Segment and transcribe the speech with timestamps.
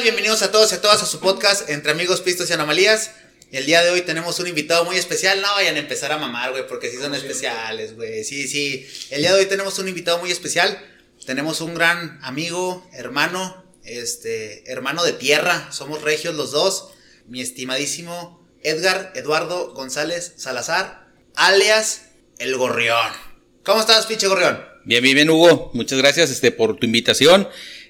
[0.00, 0.04] tal?
[0.04, 3.10] Bienvenidos a todos y a todas a su podcast Entre Amigos, Pistos y Anomalías.
[3.52, 5.42] El día de hoy tenemos un invitado muy especial.
[5.42, 8.24] No vayan a empezar a mamar, güey, porque sí son especiales, güey.
[8.24, 8.86] Sí, sí.
[9.10, 10.78] El día de hoy tenemos un invitado muy especial.
[11.26, 15.70] Tenemos un gran amigo, hermano, este, hermano de tierra.
[15.70, 16.92] Somos regios los dos.
[17.26, 22.06] Mi estimadísimo Edgar Eduardo González Salazar, alias
[22.38, 23.12] El Gorrión.
[23.64, 24.64] ¿Cómo estás, pinche Gorrión?
[24.84, 25.70] Bien, bien, bien, Hugo.
[25.74, 27.48] Muchas gracias este, por tu invitación.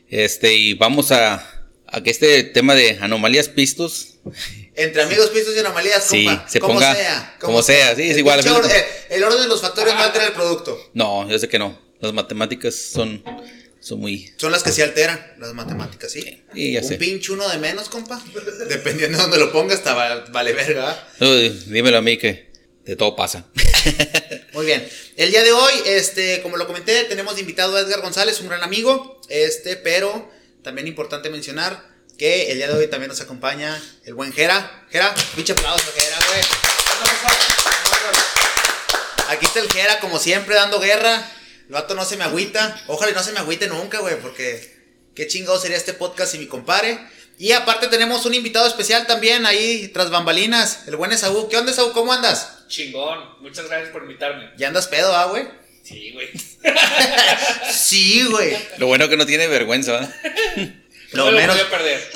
[0.09, 1.60] Este, y vamos a,
[1.93, 4.15] a que este tema de anomalías pistos.
[4.75, 6.49] Entre amigos, pistos y anomalías, Sí, compa.
[6.49, 7.37] se como ponga- sea.
[7.41, 9.61] como sea, sí, es El igual, pinche al or- final- eh, el orden de los
[9.61, 10.79] factores no altera el producto.
[10.95, 11.79] No, yo sé que no.
[12.01, 13.23] Las matemáticas son,
[13.81, 14.33] son muy.
[14.39, 16.43] Son las que sí alteran, las matemáticas, ¿sí?
[16.55, 16.95] Sí, ya Un sé.
[16.97, 18.23] pinche uno de menos, compa.
[18.69, 21.09] Dependiendo de dónde lo pongas, está va- vale verga.
[21.67, 22.51] dímelo a mí que
[22.85, 23.47] de todo pasa.
[24.55, 24.89] Muy bien.
[25.17, 28.49] El día de hoy, este, como lo comenté, tenemos de invitado a Edgar González, un
[28.49, 29.21] gran amigo.
[29.29, 30.31] Este, pero
[30.63, 31.83] también importante mencionar
[32.19, 34.87] que el día de hoy también nos acompaña el buen Jera.
[34.91, 36.41] Jera, pinche aplauso, Jera, güey.
[39.29, 41.27] Aquí está el Jera, como siempre, dando guerra.
[41.67, 42.83] El vato no se me agüita.
[42.89, 44.77] Ojalá y no se me agüite nunca, güey, porque
[45.15, 46.99] qué chingado sería este podcast si mi compare.
[47.39, 51.49] Y aparte tenemos un invitado especial también ahí, tras bambalinas, el buen Esaú.
[51.49, 51.93] ¿Qué onda, Esaú?
[51.93, 52.67] ¿Cómo andas?
[52.69, 54.51] Chingón, muchas gracias por invitarme.
[54.59, 55.49] Ya andas pedo, ah, güey.
[55.91, 56.29] Sí, güey.
[57.73, 58.57] Sí, güey.
[58.79, 60.15] Lo bueno que no tiene vergüenza, ¿verdad?
[61.13, 62.11] Lo No me menos, voy a perder.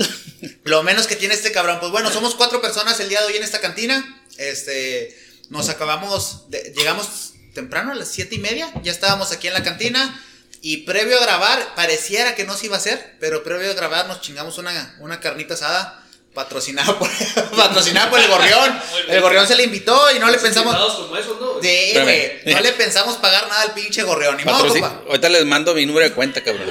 [0.64, 1.78] lo menos que tiene este cabrón.
[1.80, 4.22] Pues bueno, somos cuatro personas el día de hoy en esta cantina.
[4.39, 5.17] Este,
[5.50, 8.72] nos acabamos, de- llegamos temprano a las siete y media.
[8.83, 10.20] Ya estábamos aquí en la cantina.
[10.62, 14.06] Y previo a grabar, pareciera que no se iba a hacer, pero previo a grabar
[14.06, 16.03] nos chingamos una, una carnita asada.
[16.34, 17.08] Patrocinada por,
[17.56, 18.80] patrocinada por el gorrión.
[19.08, 20.74] El gorrión se le invitó y no le pensamos.
[20.74, 21.62] Como esos, ¿no?
[21.62, 22.04] Sí, Espérame.
[22.42, 22.54] güey.
[22.54, 24.36] No le pensamos pagar nada al pinche gorrión.
[24.36, 25.02] Ni modo, compa.
[25.06, 26.68] Ahorita les mando mi número de cuenta, cabrón.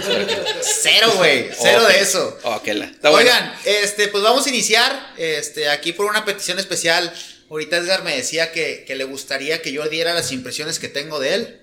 [0.61, 1.50] Cero, güey.
[1.58, 2.38] Cero de eso.
[2.64, 3.30] Que la- Está bueno.
[3.30, 7.14] Oigan, este, pues vamos a iniciar este, aquí por una petición especial.
[7.50, 11.19] Ahorita Edgar me decía que, que le gustaría que yo diera las impresiones que tengo
[11.19, 11.59] de él.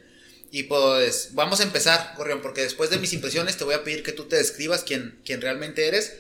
[0.53, 4.03] Y pues vamos a empezar, Gorrión, porque después de mis impresiones te voy a pedir
[4.03, 6.15] que tú te describas quién, quién realmente eres.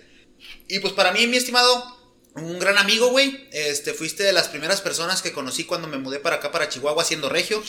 [0.71, 1.99] Y pues para mí, mi estimado,
[2.37, 3.49] un gran amigo, güey.
[3.51, 7.05] Este, fuiste de las primeras personas que conocí cuando me mudé para acá, para Chihuahua,
[7.05, 7.61] siendo regio.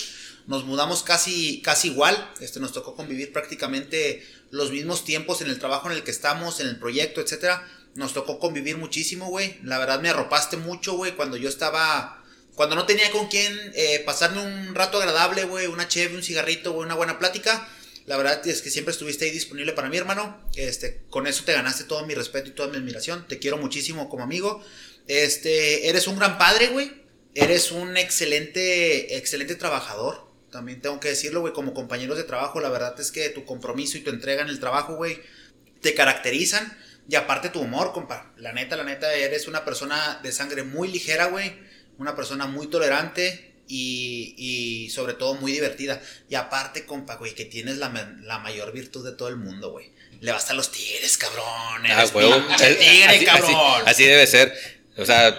[0.45, 2.31] Nos mudamos casi, casi igual.
[2.39, 6.59] Este, nos tocó convivir prácticamente los mismos tiempos en el trabajo en el que estamos,
[6.59, 7.67] en el proyecto, etcétera.
[7.95, 9.59] Nos tocó convivir muchísimo, güey.
[9.63, 12.23] La verdad me arropaste mucho, güey, cuando yo estaba.
[12.53, 16.73] Cuando no tenía con quién eh, pasarme un rato agradable, güey, una cheve, un cigarrito,
[16.73, 17.67] güey, una buena plática.
[18.05, 20.41] La verdad es que siempre estuviste ahí disponible para mí, hermano.
[20.55, 23.27] Este, con eso te ganaste todo mi respeto y toda mi admiración.
[23.27, 24.63] Te quiero muchísimo como amigo.
[25.07, 26.91] Este, eres un gran padre, güey.
[27.33, 30.27] Eres un excelente, excelente trabajador.
[30.51, 33.97] También tengo que decirlo, güey, como compañeros de trabajo, la verdad es que tu compromiso
[33.97, 35.21] y tu entrega en el trabajo, güey,
[35.81, 36.77] te caracterizan.
[37.07, 38.33] Y aparte tu humor, compa.
[38.37, 41.53] La neta, la neta, eres una persona de sangre muy ligera, güey.
[41.97, 46.01] Una persona muy tolerante y, y sobre todo muy divertida.
[46.29, 47.89] Y aparte, compa, güey, que tienes la,
[48.23, 49.91] la mayor virtud de todo el mundo, güey.
[50.19, 51.45] Le vas a los tigres, cabrón.
[51.89, 52.35] Ah, huevo.
[52.57, 53.55] tigre, Así- cabrón.
[53.55, 54.53] Así, así debe ser.
[54.97, 55.35] O sea,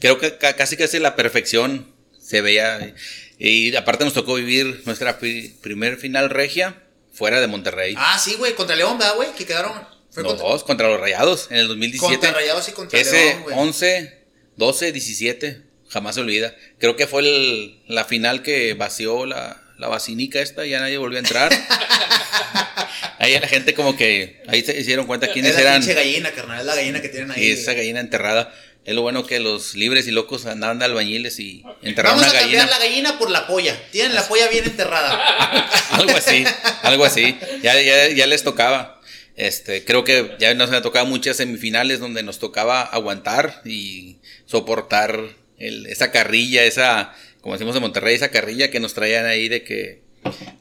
[0.00, 2.94] creo que ca- casi casi la perfección se veía.
[3.38, 7.94] Y aparte nos tocó vivir nuestra pri- primer final regia fuera de Monterrey.
[7.96, 9.32] Ah, sí, güey, contra León, ¿verdad, güey?
[9.36, 9.72] Que quedaron.
[10.16, 12.14] Los contra, dos contra los Rayados en el 2017.
[12.16, 13.56] contra Rayados y contra Ese León, güey.
[13.58, 14.18] 11,
[14.56, 16.54] 12, 17, jamás se olvida.
[16.78, 21.18] Creo que fue el- la final que vació la, la vacinica esta, ya nadie volvió
[21.18, 21.52] a entrar.
[23.18, 25.86] ahí la gente como que, ahí se hicieron cuenta quiénes es la eran.
[25.86, 27.50] gallina, carnal, es la gallina que tienen ahí.
[27.50, 28.52] Esa gallina enterrada.
[28.84, 32.36] Es lo bueno que los libres y locos andaban de albañiles y enterraron Vamos a
[32.36, 32.78] una cambiar gallina.
[32.78, 33.76] la gallina por la polla.
[33.90, 35.68] Tienen la polla bien enterrada.
[35.90, 36.44] algo así,
[36.82, 37.36] algo así.
[37.62, 38.98] Ya, ya, ya les tocaba.
[39.36, 44.16] Este, creo que ya nos han tocado muchas semifinales donde nos tocaba aguantar y
[44.46, 45.20] soportar
[45.58, 49.62] el- esa carrilla, esa, como decimos en Monterrey, esa carrilla que nos traían ahí de
[49.62, 50.02] que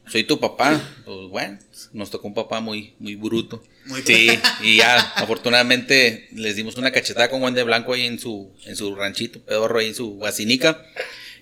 [0.07, 0.81] soy tu papá.
[1.05, 1.59] Pues bueno,
[1.93, 3.63] nos tocó un papá muy, muy bruto.
[3.85, 4.29] Muy Sí,
[4.61, 8.75] y ya, afortunadamente les dimos una cachetada con Juan de Blanco ahí en su, en
[8.75, 10.85] su ranchito, pedorro ahí en su vacinica.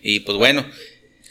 [0.01, 0.65] Y pues bueno,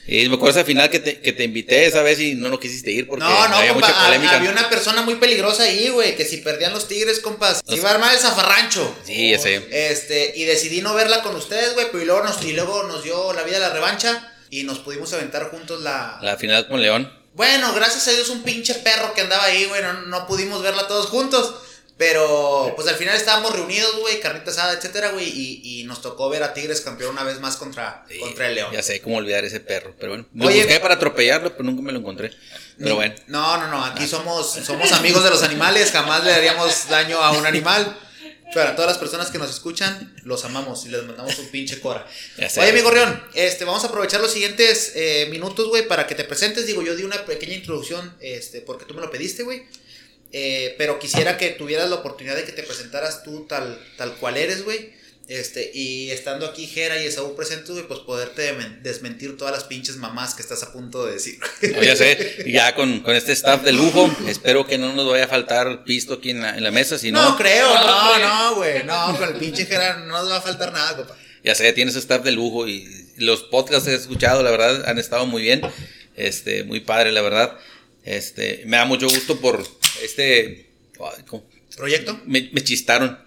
[0.06, 2.60] y me acuerdo esa final que te, que te invité esa vez y no lo
[2.60, 4.36] quisiste ir porque No, no, había compa, mucha ha- polémica.
[4.36, 7.88] había una persona muy peligrosa ahí, güey, que si perdían los tigres, compas, se iba
[7.90, 8.94] a armar el zafarrancho.
[9.04, 9.66] Sí, ya sé.
[9.70, 13.02] Este, y decidí no verla con ustedes, güey, pero y luego nos, y luego nos
[13.02, 16.18] dio la vida la revancha y nos pudimos aventar juntos la...
[16.22, 17.10] La final con León.
[17.34, 20.86] Bueno, gracias a Dios un pinche perro que andaba ahí, güey, no, no pudimos verla
[20.86, 21.54] todos juntos.
[21.96, 26.28] Pero, pues al final estábamos reunidos, güey, carnita asada, etcétera, güey, y, y nos tocó
[26.28, 28.72] ver a Tigres campeón una vez más contra, Sí, contra el León.
[28.72, 30.26] Ya sé cómo olvidar ese perro, pero bueno.
[30.34, 32.32] Lo Oye, busqué para atropellarlo, pero nunca me lo encontré.
[32.78, 33.14] Pero bueno.
[33.28, 37.32] No, no, no, aquí somos, somos amigos de los animales, jamás le daríamos daño a
[37.32, 37.96] un animal.
[38.52, 42.06] Para todas las personas que nos escuchan, los amamos y les mandamos un pinche cora.
[42.48, 42.60] Sé.
[42.60, 46.22] Oye, mi gorrión, este, vamos a aprovechar los siguientes eh, minutos, güey, para que te
[46.22, 46.66] presentes.
[46.66, 49.66] Digo, yo di una pequeña introducción, este, porque tú me lo pediste, güey.
[50.36, 54.36] Eh, pero quisiera que tuvieras la oportunidad de que te presentaras tú tal, tal cual
[54.36, 54.92] eres, güey.
[55.28, 58.52] Este, y estando aquí Jera y Esaú presentes, güey, pues poderte
[58.82, 61.38] desmentir todas las pinches mamás que estás a punto de decir.
[61.72, 65.24] No, ya sé, ya con, con este staff de lujo, espero que no nos vaya
[65.24, 68.56] a faltar pisto aquí en la, en la mesa, si No, no, creo, No, no,
[68.56, 68.82] güey.
[68.84, 71.16] no, con el pinche Jera no nos va a faltar nada, compa.
[71.44, 72.86] ya sé, tienes staff de lujo y
[73.18, 75.62] los podcasts que he escuchado, la verdad, han estado muy bien,
[76.16, 77.56] este, muy padre, la verdad,
[78.04, 79.66] este, me da mucho gusto por
[80.02, 80.70] este.
[81.76, 82.20] ¿Proyecto?
[82.26, 83.18] me, me chistaron,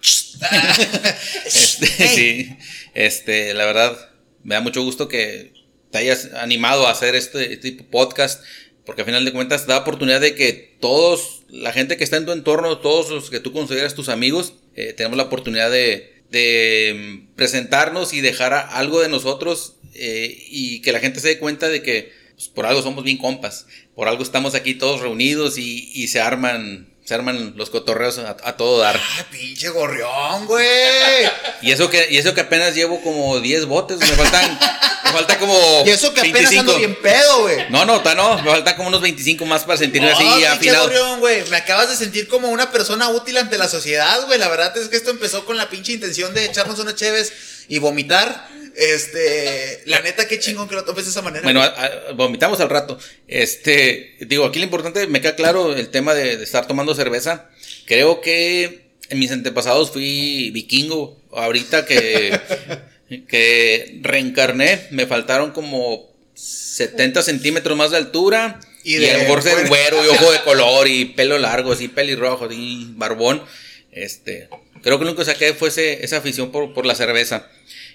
[1.44, 2.56] Este, sí,
[2.94, 4.10] este, la verdad,
[4.42, 5.52] me da mucho gusto que
[5.90, 8.42] te hayas animado a hacer este, este tipo de podcast,
[8.86, 12.26] porque al final de cuentas da oportunidad de que todos, la gente que está en
[12.26, 16.94] tu entorno, todos los que tú consideras tus amigos, eh, tenemos la oportunidad de, de
[17.30, 21.38] mm, presentarnos y dejar a- algo de nosotros eh, y que la gente se dé
[21.38, 23.66] cuenta de que pues, por algo somos bien compas,
[23.98, 28.36] por algo estamos aquí todos reunidos y, y se arman, se arman los cotorreos a,
[28.44, 28.94] a todo dar.
[29.16, 30.64] ¡Ay, pinche gorrión, güey!
[31.62, 34.56] Y eso que, y eso que apenas llevo como 10 botes, me faltan,
[35.02, 36.60] me falta como Y eso que apenas 25.
[36.60, 37.68] ando bien pedo, güey.
[37.70, 40.46] No, no, ta- no, me faltan como unos 25 más para sentirme No, así pinche
[40.46, 40.84] afilado.
[40.84, 41.42] gorrión, güey.
[41.50, 44.38] Me acabas de sentir como una persona útil ante la sociedad, güey.
[44.38, 47.32] La verdad es que esto empezó con la pinche intención de echarnos unas cheves
[47.66, 48.46] y vomitar.
[48.78, 51.42] Este, la neta, qué chingón que lo tomes de esa manera.
[51.42, 51.70] Bueno, güey.
[51.72, 52.98] a- a- vomitamos al rato.
[53.26, 57.50] Este, digo, aquí lo importante, me queda claro el tema de, de estar tomando cerveza.
[57.86, 61.20] Creo que en mis antepasados fui vikingo.
[61.32, 62.38] Ahorita que,
[63.28, 68.60] que reencarné, me faltaron como 70 centímetros más de altura.
[68.84, 71.72] Y Y, de- a lo mejor ser güero y ojo de color y pelo largo,
[71.72, 73.42] así pelirrojo y barbón.
[73.90, 74.48] Este,
[74.82, 77.48] creo que lo único que saqué fue ese- esa afición por, por la cerveza.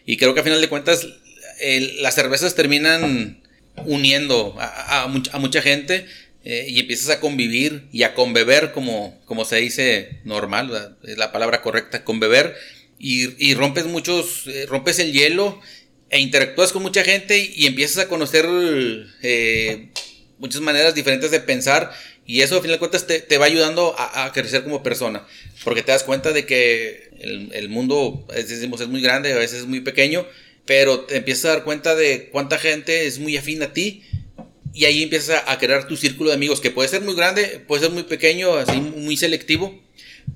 [0.05, 1.07] Y creo que a final de cuentas
[2.01, 3.41] las cervezas terminan
[3.85, 6.05] uniendo a, a much- a mucha gente
[6.44, 11.31] eh, y empiezas a convivir y a conbeber como, como se dice normal, es la
[11.31, 12.55] palabra correcta, conbeber.
[13.00, 15.59] Y, y rompes muchos, eh, rompes el hielo
[16.09, 18.45] e interactúas con mucha gente y empiezas a conocer
[19.23, 19.89] eh,
[20.38, 21.91] muchas maneras diferentes de pensar
[22.25, 25.25] y eso al final de cuentas te, te va ayudando a, a crecer como persona
[25.63, 29.37] porque te das cuenta de que el, el mundo veces decimos, es muy grande a
[29.37, 30.25] veces es muy pequeño
[30.65, 34.03] pero te empiezas a dar cuenta de cuánta gente es muy afín a ti
[34.73, 37.83] y ahí empiezas a, crear tu círculo de amigos que puede ser muy grande puede
[37.83, 39.81] ser muy pequeño así muy selectivo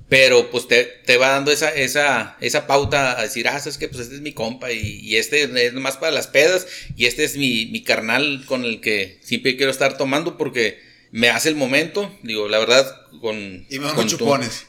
[0.09, 3.89] pero pues te, te va dando esa, esa, esa pauta a decir, ah, sabes que
[3.89, 7.25] pues este es mi compa y, y este es más para las pedas y este
[7.25, 10.79] es mi, mi carnal con el que siempre quiero estar tomando porque
[11.11, 13.65] me hace el momento, digo, la verdad, con...
[13.69, 14.65] y me con chupones.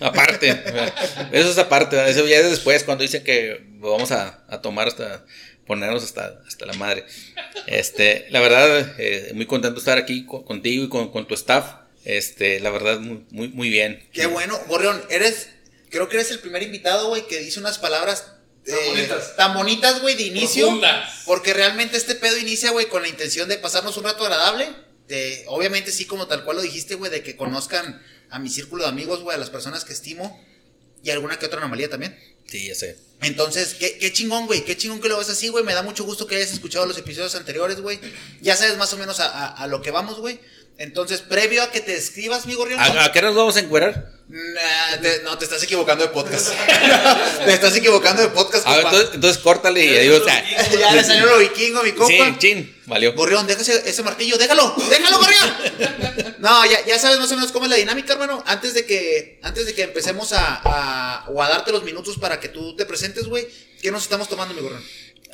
[0.00, 0.50] Aparte,
[1.32, 5.24] eso es aparte, eso ya es después cuando dicen que vamos a, a tomar hasta
[5.66, 7.04] ponernos hasta, hasta la madre.
[7.66, 11.34] Este, la verdad, eh, muy contento de estar aquí co- contigo y con, con tu
[11.34, 11.74] staff.
[12.04, 14.02] Este, la verdad, muy, muy, muy bien.
[14.12, 15.00] Qué bueno, gorrión.
[15.10, 15.48] Eres,
[15.90, 18.32] creo que eres el primer invitado, güey, que dice unas palabras
[18.64, 19.36] Tan eh, bonitas.
[19.36, 20.64] tan bonitas, güey, de inicio.
[20.66, 21.22] Profundas.
[21.26, 24.68] Porque realmente este pedo inicia, güey, con la intención de pasarnos un rato agradable.
[25.08, 28.84] De, obviamente, sí, como tal cual lo dijiste, güey, de que conozcan a mi círculo
[28.84, 30.40] de amigos, güey, a las personas que estimo.
[31.02, 32.18] Y alguna que otra anomalía también.
[32.46, 32.98] Sí, ya sé.
[33.22, 34.64] Entonces, qué, qué chingón, güey.
[34.64, 35.64] Qué chingón que lo ves así, güey.
[35.64, 37.98] Me da mucho gusto que hayas escuchado los episodios anteriores, güey.
[38.42, 40.40] Ya sabes más o menos a, a- a lo que vamos, güey.
[40.78, 42.80] Entonces, previo a que te describas, mi gorrión.
[42.80, 44.12] ¿A, a qué nos vamos a encuerar?
[44.28, 46.50] Nah, te- no, te estás equivocando de podcast.
[47.44, 50.22] te estás equivocando de podcast, entonces, entonces córtale y adiós.
[50.30, 50.42] Ah,
[50.78, 52.26] ya le salió lo vikingo, mi compa.
[52.26, 53.12] Sí, chin, valió.
[53.14, 55.54] Gorrión, deja ese, ese martillo, déjalo, déjalo, Gorrión.
[56.38, 58.42] No, ya, ya sabes más o menos cómo es la dinámica, hermano.
[58.46, 62.38] Antes de que, antes de que empecemos a, a- o a darte los minutos para
[62.40, 63.48] que tú te presentes, güey,
[63.82, 64.82] ¿qué nos estamos tomando, mi gorrión?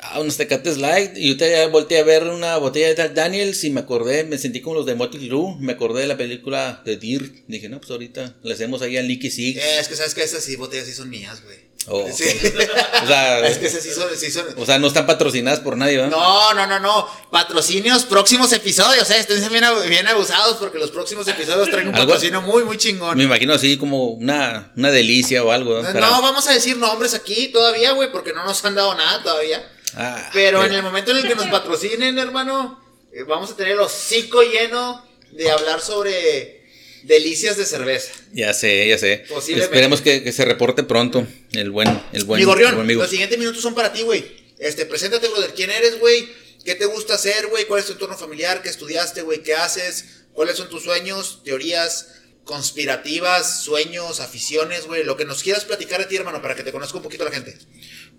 [0.01, 1.17] Ah, unos tecates light.
[1.17, 4.37] Y ahorita ya volteé a ver una botella de Jack Daniels y me acordé, me
[4.37, 5.55] sentí como los de Motley Crue.
[5.59, 7.33] Me acordé de la película de Dirt.
[7.47, 9.59] Dije, no, pues ahorita le hacemos ahí al Nicky Six.
[9.59, 11.57] Eh, es que sabes que esas sí, botellas sí son mías, güey.
[11.89, 12.05] Oh.
[12.13, 12.25] Sí.
[13.03, 14.45] O sea, es que esas sí son, sí son.
[14.57, 16.11] o sea, no están patrocinadas por nadie, ¿verdad?
[16.11, 17.07] No, no, no, no.
[17.31, 19.19] Patrocinios, próximos episodios, eh.
[19.19, 23.17] Estén bien, bien abusados porque los próximos episodios traen un Algo- patrocinio muy, muy chingón.
[23.17, 25.75] Me imagino así como una, una delicia o algo.
[25.75, 25.93] ¿verdad?
[25.93, 29.23] No, Para- vamos a decir nombres aquí todavía, güey, porque no nos han dado nada
[29.23, 29.63] todavía.
[29.95, 33.73] Ah, Pero en el momento en el que nos patrocinen, hermano, eh, vamos a tener
[33.73, 36.63] el hocico lleno de hablar sobre
[37.03, 38.11] delicias de cerveza.
[38.33, 39.25] Ya sé, ya sé.
[39.29, 39.73] Posiblemente.
[39.73, 43.01] Esperemos que, que se reporte pronto el buen, el buen amigo.
[43.01, 44.25] los siguientes minutos son para ti, güey.
[44.59, 45.53] Este, preséntate, brother.
[45.53, 46.27] ¿Quién eres, güey?
[46.65, 47.65] ¿Qué te gusta hacer, güey?
[47.65, 48.61] ¿Cuál es tu entorno familiar?
[48.61, 49.41] ¿Qué estudiaste, güey?
[49.41, 50.25] ¿Qué haces?
[50.33, 52.17] ¿Cuáles son tus sueños, teorías,
[52.47, 56.71] conspirativas, sueños, aficiones, güey, lo que nos quieras platicar de ti, hermano, para que te
[56.71, 57.55] conozca un poquito la gente.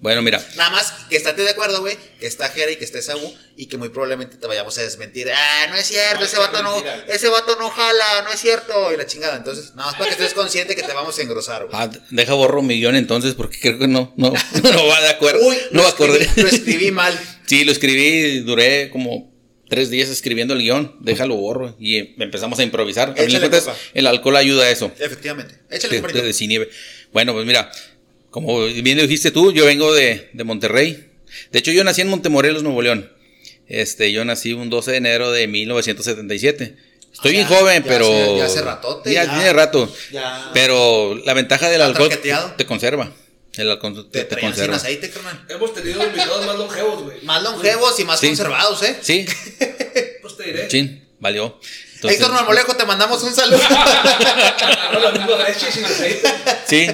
[0.00, 3.02] Bueno, mira, Nada más que estate de acuerdo, güey, que está Jera y que esté
[3.02, 5.28] Saúl y que muy probablemente te vayamos a desmentir.
[5.34, 7.04] Ah, no es cierto, No, ese vato no, mentira.
[7.08, 9.36] ese vato no jala, no es cierto, y la chingada.
[9.36, 11.72] Entonces, nada más para que estés consciente que te vamos a engrosar, güey.
[11.74, 15.44] ah, deja borro mi guion entonces porque creo que no, no, no va de acuerdo.
[15.44, 16.20] Uy, no va a acordar.
[16.20, 17.20] escribí, lo escribí mal.
[17.46, 19.32] Sí, lo escribí, duré como
[19.68, 23.10] tres días escribiendo el guion, déjalo borro y empezamos a improvisar.
[23.10, 24.92] A cuentas, el alcohol ayuda a eso.
[24.98, 25.56] Efectivamente.
[25.70, 26.70] Échale, de desinibe.
[27.12, 27.70] Bueno, pues mira,
[28.40, 31.10] como bien lo dijiste tú, yo vengo de, de Monterrey.
[31.52, 33.10] De hecho, yo nací en Montemorelos, Nuevo León.
[33.66, 36.74] Este, yo nací un 12 de enero de 1977.
[37.12, 38.06] Estoy Ah, bien joven, ya pero.
[38.06, 39.34] hace- ya hace ratote, Ya, ya.
[39.34, 39.92] tiene rato.
[40.12, 40.50] Ya.
[40.54, 43.12] Pero la ventaja del ¿Está alcohol te conserva.
[43.56, 44.76] El alcohol Te te, te traían sin conserva.
[44.76, 45.44] aceite, carnal.
[45.48, 47.20] Hemos tenido invitados más longevos, güey.
[47.22, 48.28] Más longevos y más Sí.
[48.28, 48.96] conservados, ¿eh?
[49.02, 49.26] Sí,
[50.22, 50.68] Pues te diré.
[50.68, 51.58] chin, valió.
[51.96, 53.58] Entonces, Héctor Marmolejo, te mandamos un saludo.
[56.66, 56.86] Sí,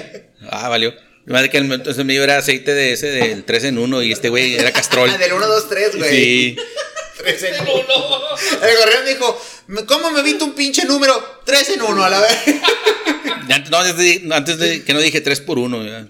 [0.49, 0.93] ah, valió.
[1.27, 4.29] Madre que el, entonces mío era aceite de ese del 3 en 1 y este
[4.29, 5.09] güey era castrol.
[5.19, 6.09] Del 1, 2, 3, güey.
[6.11, 6.55] Sí.
[7.17, 7.83] Tres en No, uno.
[7.87, 8.67] no.
[8.67, 9.41] El gorrión dijo,
[9.87, 11.41] ¿cómo me evito un pinche número?
[11.45, 12.37] 3 en 1, a la vez.
[13.49, 16.09] Antes, no, antes de, antes de que no dije 3 por 1.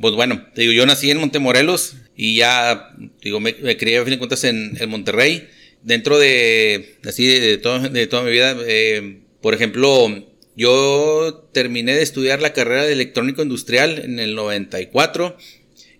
[0.00, 2.90] Pues bueno, te digo, yo nací en Montemorelos y ya,
[3.22, 5.48] digo, me, me crié a fin de cuentas en, en Monterrey.
[5.82, 10.08] Dentro de, así, de, de todo- de toda mi vida, eh, por ejemplo,
[10.56, 15.36] yo terminé de estudiar la carrera de electrónico industrial en el 94.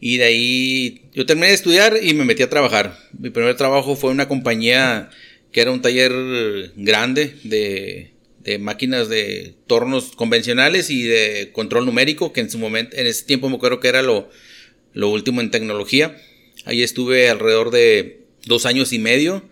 [0.00, 2.98] Y de ahí yo terminé de estudiar y me metí a trabajar.
[3.18, 5.10] Mi primer trabajo fue en una compañía
[5.52, 6.12] que era un taller
[6.76, 8.10] grande de,
[8.58, 13.48] máquinas de tornos convencionales y de control numérico, que en su momento, en ese tiempo
[13.48, 14.28] me acuerdo que era lo,
[14.92, 16.16] lo último en tecnología.
[16.64, 19.44] Ahí estuve alrededor de dos años y medio.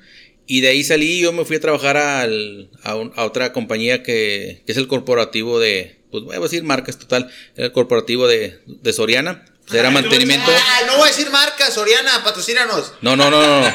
[0.52, 3.52] Y de ahí salí y yo me fui a trabajar al- a, un- a otra
[3.52, 7.72] compañía que, que es el corporativo de, pues voy a decir marcas total, era el
[7.72, 9.44] corporativo de, de Soriana.
[9.66, 10.50] Pues era mantenimiento.
[10.52, 12.94] Ah, no voy a decir marcas, Soriana, patrocínanos.
[13.00, 13.60] No, no, no, no.
[13.60, 13.72] no.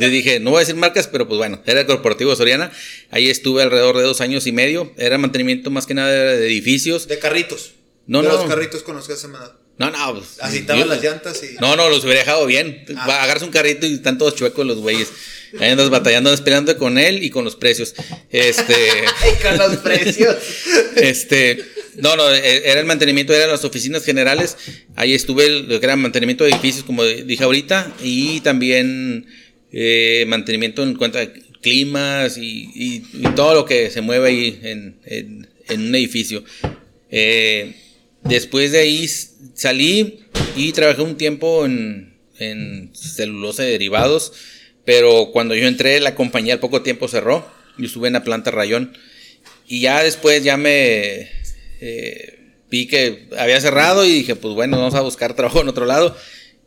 [0.00, 2.72] Yo dije, no voy a decir marcas, pero pues bueno, era el corporativo de Soriana.
[3.10, 4.94] Ahí estuve alrededor de dos años y medio.
[4.96, 7.06] Era mantenimiento más que nada de edificios.
[7.06, 7.72] De carritos.
[8.06, 8.34] No, de no.
[8.34, 9.56] los carritos con los que da.
[9.76, 10.14] No, no.
[10.14, 11.56] Pues, Así estaban yo- las llantas y.
[11.60, 12.86] No, no, los hubiera dejado bien.
[12.96, 13.24] Ah.
[13.24, 15.08] Agarras un carrito y están todos chuecos los güeyes.
[15.60, 17.94] Ahí andas batallando, andas peleando con él y con los precios.
[18.30, 18.74] Este.
[19.22, 20.36] Ay, con los precios.
[20.96, 21.58] Este,
[21.96, 24.56] no, no, eh, era el mantenimiento, eran las oficinas generales.
[24.96, 29.26] Ahí estuve, lo que era mantenimiento de edificios, como dije ahorita, y también
[29.72, 31.28] eh, mantenimiento en cuanto a
[31.62, 36.44] climas y, y- y todo lo que se mueve ahí en, en- en un edificio.
[37.10, 37.74] Eh,
[38.24, 39.08] después de ahí
[39.54, 40.20] salí
[40.56, 44.32] y trabajé un tiempo en, en celulosa de derivados,
[44.84, 47.48] pero cuando yo entré, la compañía al poco tiempo cerró.
[47.78, 48.96] Yo estuve en la planta Rayón.
[49.66, 51.30] Y ya después ya me
[51.80, 52.38] eh,
[52.70, 56.16] vi que había cerrado y dije, pues bueno, vamos a buscar trabajo en otro lado.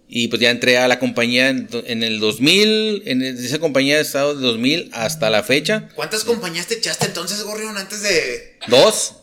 [0.09, 4.01] Y pues ya entré a la compañía en, en el 2000, en esa compañía he
[4.01, 5.89] estado de 2000 hasta la fecha.
[5.95, 8.57] ¿Cuántas compañías te echaste entonces, Gorrión, antes de.
[8.67, 9.15] Dos.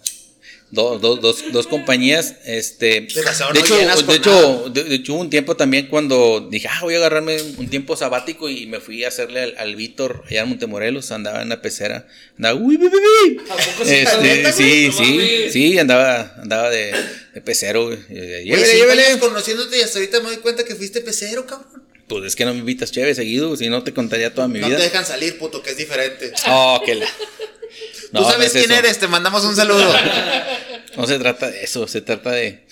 [0.74, 3.22] Dos, dos, dos, dos compañías, este, de
[3.54, 6.80] no hecho, llenas de hecho, de, de hecho hubo un tiempo también cuando dije, ah,
[6.82, 10.42] voy a agarrarme un tiempo sabático y me fui a hacerle al, al Víctor allá
[10.42, 13.40] en Montemorelos, andaba en la pecera, andaba, uy, uy, uy.
[13.86, 14.88] Este, ¿Neta, sí?
[14.88, 16.92] No sí, sí, andaba, andaba de,
[17.34, 17.98] de pecero, güey.
[18.08, 19.18] Llévele, llévele.
[19.20, 21.84] conociéndote y hasta ahorita me doy cuenta que fuiste pecero, cabrón.
[22.08, 24.66] Pues es que no me invitas chévere seguido, si no te contaría toda mi No
[24.66, 24.76] vida.
[24.76, 26.32] te dejan salir, puto, que es diferente.
[26.48, 27.06] Oh, que la.
[28.00, 28.74] Tú No, sabes no es quién eso.
[28.80, 29.92] eres, te mandamos un saludo.
[30.96, 32.64] No se trata de eso, se trata de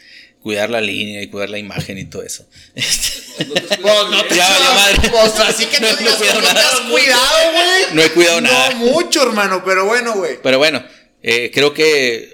[0.42, 2.46] cuidar la línea y cuidar la imagen y todo eso.
[2.76, 3.78] Este, Pues
[4.10, 5.10] no te madre.
[5.10, 7.94] Pues así que No, no, no digas cuidado que no te has cuidado, güey.
[7.94, 8.70] No he cuidado nada.
[8.70, 10.38] No mucho, hermano, pero bueno, güey.
[10.40, 10.84] Pero bueno,
[11.22, 12.32] eh, creo que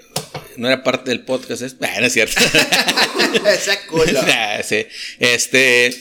[0.57, 1.63] no era parte del podcast.
[1.63, 2.39] Es, no es cierto.
[3.47, 4.21] Esa cola.
[4.21, 4.85] Nah, sí.
[5.17, 5.91] Este,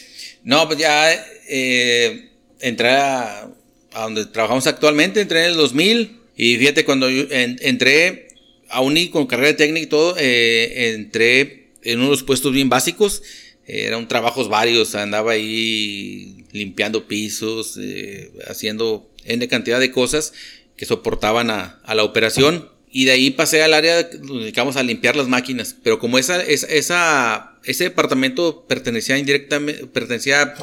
[0.44, 1.12] no, pues ya
[1.48, 2.28] eh,
[2.60, 3.48] entré a,
[3.94, 8.28] a donde trabajamos actualmente, entré en el 2000 y fíjate cuando yo en- entré
[8.70, 13.22] aún y con carrera técnica y todo, eh, entré en unos puestos bien básicos,
[13.66, 20.32] eh, eran trabajos varios, andaba ahí limpiando pisos, eh, haciendo N cantidad de cosas
[20.76, 22.70] que soportaban a, a la operación.
[22.90, 25.76] Y de ahí pasé al área nos dedicamos a limpiar las máquinas.
[25.82, 30.54] Pero como esa, esa, esa- ese departamento pertenecía indirectamente, pertenecía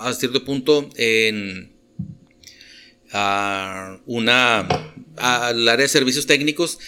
[0.00, 1.72] a cierto punto en
[3.12, 4.68] a una
[5.16, 6.78] al área de servicios técnicos,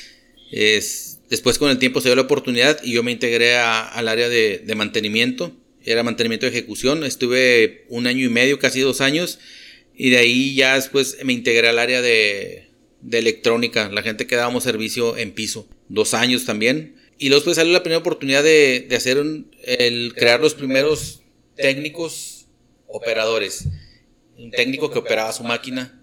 [0.52, 4.08] es, después con el tiempo se dio la oportunidad y yo me integré a- al
[4.08, 5.56] área de, de mantenimiento.
[5.82, 7.04] Era mantenimiento de ejecución.
[7.04, 9.38] Estuve un año y medio, casi dos años.
[9.96, 12.68] Y de ahí ya después me integré al área de,
[13.00, 16.96] de electrónica, la gente que dábamos servicio en piso, dos años también.
[17.18, 19.18] Y luego después salió la primera oportunidad de, de hacer
[19.62, 21.22] el crear los primeros
[21.56, 22.46] técnicos
[22.86, 23.64] operadores.
[24.36, 25.99] Un técnico que operaba su máquina.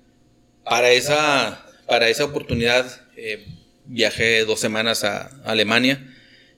[0.70, 3.46] Para esa, para esa oportunidad eh,
[3.86, 6.14] viajé dos semanas a Alemania.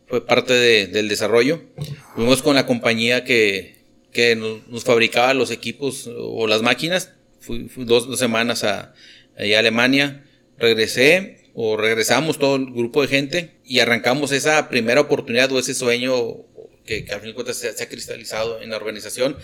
[0.07, 1.61] Fue parte de- del desarrollo.
[2.15, 3.75] Fuimos con la compañía que,
[4.11, 7.11] que nos, fabricaba los equipos o las máquinas.
[7.39, 8.93] Fui, dos, dos semanas a,
[9.37, 10.25] Alemania.
[10.57, 15.73] Regresé o regresamos todo el grupo de gente y arrancamos esa primera oportunidad o ese
[15.73, 16.13] sueño
[16.85, 19.37] que, que al fin de cuentas se, se ha cristalizado en la organización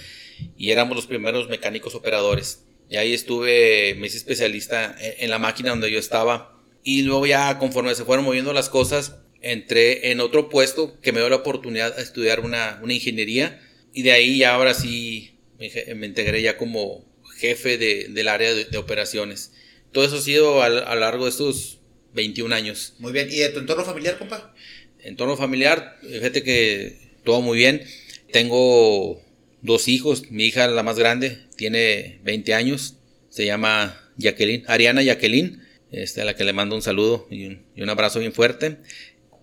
[0.58, 2.65] y éramos los primeros mecánicos operadores.
[2.90, 6.62] Y ahí estuve, me hice especialista en, en la máquina donde yo estaba.
[6.84, 11.20] Y luego ya conforme se fueron moviendo las cosas, entré en otro puesto que me
[11.20, 13.60] dio la oportunidad de estudiar una, una ingeniería.
[13.94, 17.06] Y de ahí ya ahora sí me, me integré ya como
[17.38, 19.52] jefe de- del área de, de operaciones.
[19.92, 21.80] Todo eso ha sido a, a lo largo de estos
[22.14, 22.94] 21 años.
[23.00, 23.30] Muy bien.
[23.32, 24.54] ¿Y de tu entorno familiar, compa?
[25.00, 27.84] Entorno familiar, fíjate que todo muy bien.
[28.32, 29.22] Tengo
[29.66, 32.96] dos hijos, mi hija la más grande tiene 20 años,
[33.30, 37.66] se llama Jacqueline, Ariana Jacqueline, este, a la que le mando un saludo y un,
[37.76, 38.78] y un abrazo bien fuerte.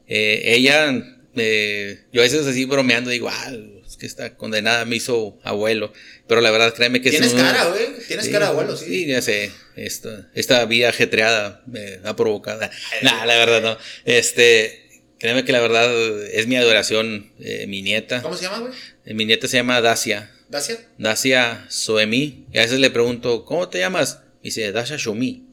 [0.06, 0.92] Eh, ella,
[1.36, 3.52] eh, yo a veces así bromeando digo, ah,
[3.86, 5.92] es que esta condenada me hizo abuelo,
[6.26, 7.86] pero la verdad créeme que es Tienes un- cara, güey.
[8.06, 8.84] Tienes Sí, cara de abuelo, sí.
[8.86, 9.50] Sí, ya sé.
[9.76, 12.60] Esta, esta vida ajetreada me ha provocado.
[13.02, 13.78] Nah, la verdad no.
[14.04, 14.81] Este,
[15.22, 15.88] créeme que la verdad
[16.34, 18.22] es mi adoración, eh, mi nieta.
[18.22, 18.72] ¿Cómo se llama, güey?
[19.06, 20.32] Eh, Mi nieta se llama Dacia.
[20.48, 20.84] ¿Dacia?
[20.98, 22.44] Dacia Soemi.
[22.52, 24.18] Y a veces le pregunto, ¿cómo te llamas?
[24.42, 25.44] Y dice, Dacia Shomi.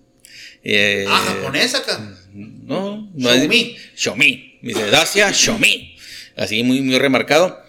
[0.63, 2.17] Eh, ah, japonesa acá.
[2.33, 3.77] No, no Xiaomi.
[3.77, 4.01] es.
[4.01, 4.57] Xiaomi.
[4.63, 5.95] Me dice, Dacia Xiaomi.
[6.35, 7.63] Así muy, muy remarcado.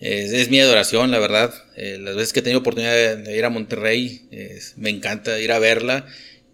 [0.00, 1.54] Es, es mi adoración, la verdad.
[1.76, 4.22] Las veces que he tenido oportunidad de, ir a Monterrey,
[4.74, 6.04] me encanta ir a verla.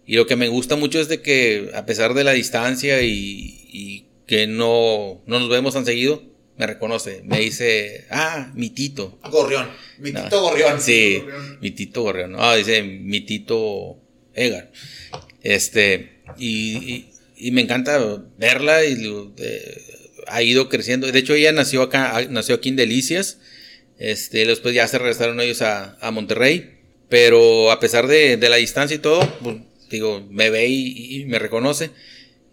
[0.05, 3.65] Y lo que me gusta mucho es de que, a pesar de la distancia y,
[3.73, 6.23] y que no, no nos vemos tan seguido,
[6.57, 7.21] me reconoce.
[7.25, 9.19] Me dice, ah, mi tito.
[9.29, 9.67] Gorrión.
[9.99, 10.23] Mi No.
[10.23, 10.79] tito Gorrión.
[10.79, 11.57] Sí, Gorrión.
[11.59, 12.35] mi tito Gorrión.
[12.37, 13.99] Ah, dice mi tito
[14.33, 14.71] Egar.
[15.43, 19.05] Este, y, y- y me encanta verla y
[19.37, 19.81] eh,
[20.27, 21.11] ha ido creciendo.
[21.11, 23.39] De hecho, ella nació acá, nació aquí en Delicias.
[23.97, 26.77] Este, después ya se regresaron ellos a, a Monterrey.
[27.09, 29.57] Pero a pesar de, de la distancia y todo, pues,
[29.89, 31.89] digo, me ve y, y me reconoce.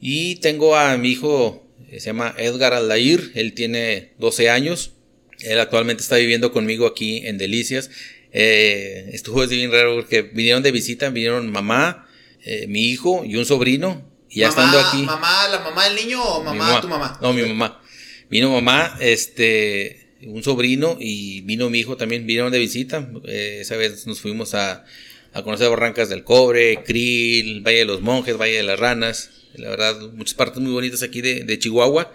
[0.01, 4.93] Y tengo a mi hijo, se llama Edgar Aldair, él tiene 12 años.
[5.41, 7.91] Él actualmente está viviendo conmigo aquí en Delicias.
[8.33, 12.07] Eh, estuvo bien raro porque vinieron de visita, vinieron mamá,
[12.45, 14.07] eh, mi hijo y un sobrino.
[14.29, 15.03] Y ya Mamá- estando aquí.
[15.03, 17.19] ¿Mamá, la mamá del niño o mamá, tu mamá?
[17.23, 17.81] No, mi mamá.
[18.29, 23.09] Vino mamá, este, un sobrino y vino mi hijo también, vinieron de visita.
[23.27, 24.85] Eh, esa vez nos fuimos a,
[25.33, 29.31] a conocer Barrancas del Cobre, Krill, Valle de los Monjes, Valle de las Ranas.
[29.55, 32.13] La verdad, muchas partes muy bonitas aquí de, de Chihuahua.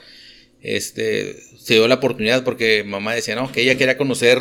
[0.62, 4.40] Este, se dio la oportunidad porque mamá decía, no, que ella quería conocer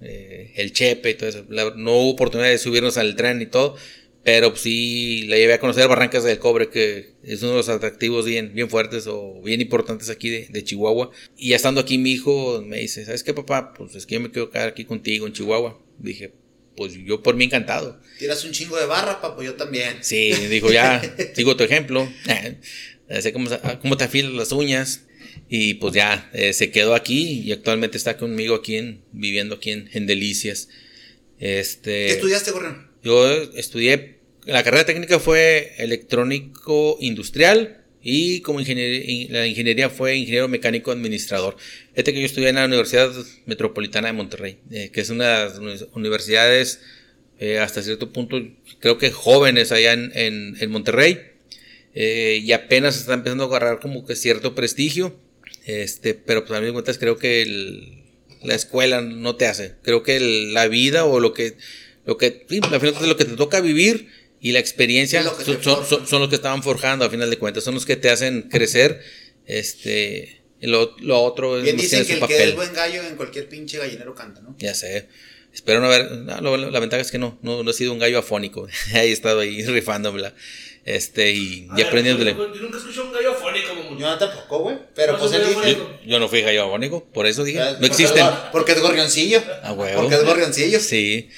[0.00, 1.44] eh, el Chepe y todo eso.
[1.48, 3.76] La- no hubo oportunidad de subirnos al tren y todo,
[4.24, 7.68] pero pues sí la llevé a conocer Barrancas del Cobre, que es uno de los
[7.68, 11.10] atractivos bien, bien fuertes o bien importantes aquí de, de Chihuahua.
[11.36, 13.74] Y ya estando aquí mi hijo me dice, ¿sabes qué papá?
[13.74, 15.78] Pues es que yo me quiero quedar aquí contigo en Chihuahua.
[15.98, 16.32] Dije,
[16.76, 18.00] pues yo por mí encantado.
[18.18, 19.98] Tiras un chingo de barra, papo, yo también.
[20.02, 21.02] Sí, dijo, ya,
[21.34, 22.08] sigo tu ejemplo.
[23.20, 23.50] Sé cómo,
[23.82, 25.02] cómo te afilas las uñas.
[25.48, 29.72] Y pues ya, eh, se quedó aquí y actualmente está conmigo aquí, en, viviendo aquí
[29.72, 30.68] en, en Delicias.
[31.40, 32.90] Este, ¿Qué estudiaste, Gorrión?
[33.02, 40.48] yo estudié, la carrera técnica fue electrónico industrial y como ingeniería, la ingeniería fue ingeniero
[40.48, 41.56] mecánico administrador.
[41.94, 43.12] Este que yo estudié en la Universidad
[43.46, 46.80] Metropolitana de Monterrey, eh, que es una de las uni- universidades
[47.38, 48.40] eh, hasta cierto punto,
[48.80, 51.18] creo que jóvenes allá en, en- Monterrey,
[51.94, 55.18] eh, y apenas está empezando a agarrar como que cierto prestigio,
[55.66, 58.06] este, pero pues a mí de cuentas creo que
[58.42, 60.20] la escuela no te hace, creo que
[60.52, 61.56] la vida o lo que,
[62.06, 64.08] lo que, al final lo que te toca vivir
[64.40, 65.88] y la experiencia lo que son, son- forja.
[65.88, 68.42] son- son los que estaban forjando a final de cuentas, son los que te hacen
[68.50, 69.00] crecer,
[69.46, 72.48] este, lo, lo otro es Bien dicen tiene que su el que papel.
[72.50, 74.54] es buen gallo en cualquier pinche gallinero canta, ¿no?
[74.58, 75.08] Ya sé.
[75.52, 76.10] Espero no haber.
[76.12, 78.68] no, lo- la ventaja es que no, no, no he sido un gallo afónico.
[78.94, 80.32] he estado ahí rifándomela.
[80.84, 82.32] Este, y, y A ver, aprendiéndole.
[82.34, 83.98] Yo, yo nunca escuché un gallo afónico, mamón.
[83.98, 84.78] Yo no tampoco, güey.
[84.94, 85.72] Pero No, pues él dice.
[85.76, 87.58] Yo, yo no fui gallo afónico, por eso dije.
[87.80, 88.24] No existen.
[88.52, 89.42] Porque es gorrioncillo.
[89.62, 90.02] A huevo.
[90.02, 90.78] Porque es gorrioncillo.
[90.80, 91.28] Sí.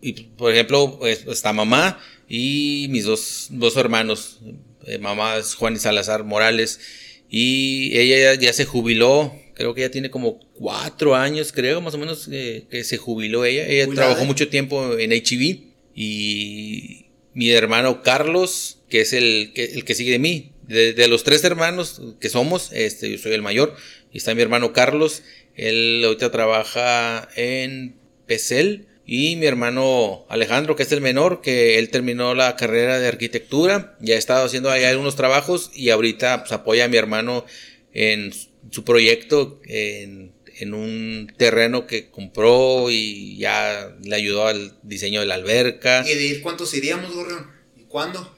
[0.00, 4.40] Y por ejemplo, pues, está mamá y mis dos, dos hermanos.
[4.84, 6.80] Eh, mamá es Juan y Salazar Morales.
[7.28, 9.34] Y ella ya, ya se jubiló.
[9.54, 13.44] Creo que ya tiene como cuatro años, creo, más o menos, eh, que se jubiló
[13.44, 13.66] ella.
[13.66, 14.26] Ella Jubilada, trabajó ¿eh?
[14.26, 15.60] mucho tiempo en HB.
[15.94, 20.52] Y mi hermano Carlos que es el que, el que sigue de mí.
[20.66, 23.76] De, de los tres hermanos que somos, este, yo soy el mayor,
[24.12, 25.22] y está mi hermano Carlos,
[25.54, 27.94] él ahorita trabaja en
[28.26, 33.06] Pesel, y mi hermano Alejandro, que es el menor, que él terminó la carrera de
[33.08, 37.44] arquitectura, ya ha estado haciendo ahí algunos trabajos y ahorita pues, apoya a mi hermano
[37.92, 38.32] en
[38.70, 45.26] su proyecto, en, en un terreno que compró y ya le ayudó al diseño de
[45.26, 46.04] la alberca.
[46.06, 47.46] ¿Y de ir cuántos iríamos, Gorrión?
[47.76, 48.34] ¿Y cuándo?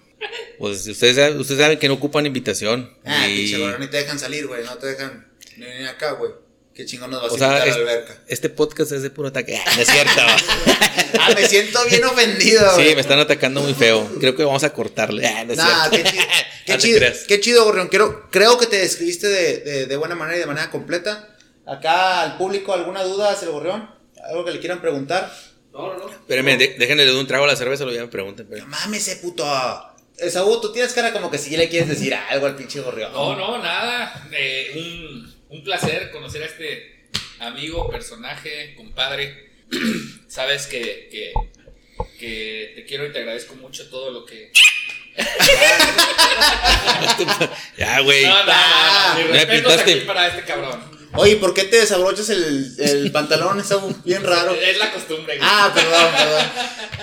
[0.59, 2.93] Pues ustedes, saben- ustedes saben que no ocupan invitación.
[3.05, 4.65] Ah, y- Gorrión, ni te dejan salir, güey.
[4.65, 6.33] No te dejan ni venir acá, güey.
[6.79, 8.19] Qué chingón nos vas o a sea, es- a la alberca.
[8.29, 9.57] este podcast es de puro ataque.
[9.67, 10.13] Ah, No es cierto.
[11.21, 14.07] Ah, me siento bien ofendido, sí, me están atacando muy feo.
[14.21, 15.27] Creo que vamos a cortarle.
[15.27, 15.97] Ah, no es Nah, cierto.
[15.97, 16.23] qué chido,
[16.67, 17.89] qué, No te chido qué chido, Gorrión.
[17.89, 21.35] Creo, creo que te describiste de, de- de buena manera y de manera completa.
[21.67, 23.91] Acá al público, ¿alguna duda hacia el Gorrión?
[24.29, 25.33] ¿Algo que le quieran preguntar?
[25.73, 26.11] No, no, no.
[26.11, 28.47] Espérenme, déjenle de un trago a la cerveza, lo ya me pregunten.
[28.47, 29.45] No pero- mames, ese puto.
[30.19, 33.13] Esaú, tú tienes cara como que si le quieres decir algo al pinche Gorrión.
[33.13, 34.29] No, no, nada.
[34.33, 37.07] Eh, un, un placer conocer a este
[37.41, 39.51] amigo, personaje, compadre.
[40.29, 41.33] Sabes que, que,
[42.19, 44.51] que te quiero y te agradezco mucho todo lo que.
[47.77, 48.25] Ya, güey.
[48.25, 49.93] No, no, no, no, Me pintaste.
[49.93, 50.99] aquí para este cabrón.
[51.15, 53.95] Oye, ¿por qué te desabrochas el, el pantalón, Esaú?
[54.05, 54.55] Bien raro.
[54.55, 55.37] Es la costumbre.
[55.39, 55.49] güey.
[55.51, 56.47] Ah, perdón, perdón.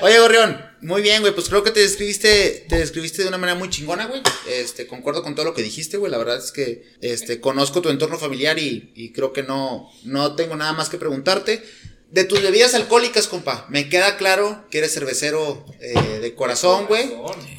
[0.01, 1.34] Oye, Gorrión, muy bien, güey.
[1.34, 4.21] Pues creo que te describiste, te describiste de una manera muy chingona, güey.
[4.50, 6.12] Este, concuerdo con todo lo que dijiste, güey.
[6.12, 10.36] La verdad es que, este, conozco tu entorno familiar y, y creo que no, no
[10.36, 11.63] tengo nada más que preguntarte.
[12.12, 17.12] De tus bebidas alcohólicas, compa, me queda claro que eres cervecero eh, de corazón, güey.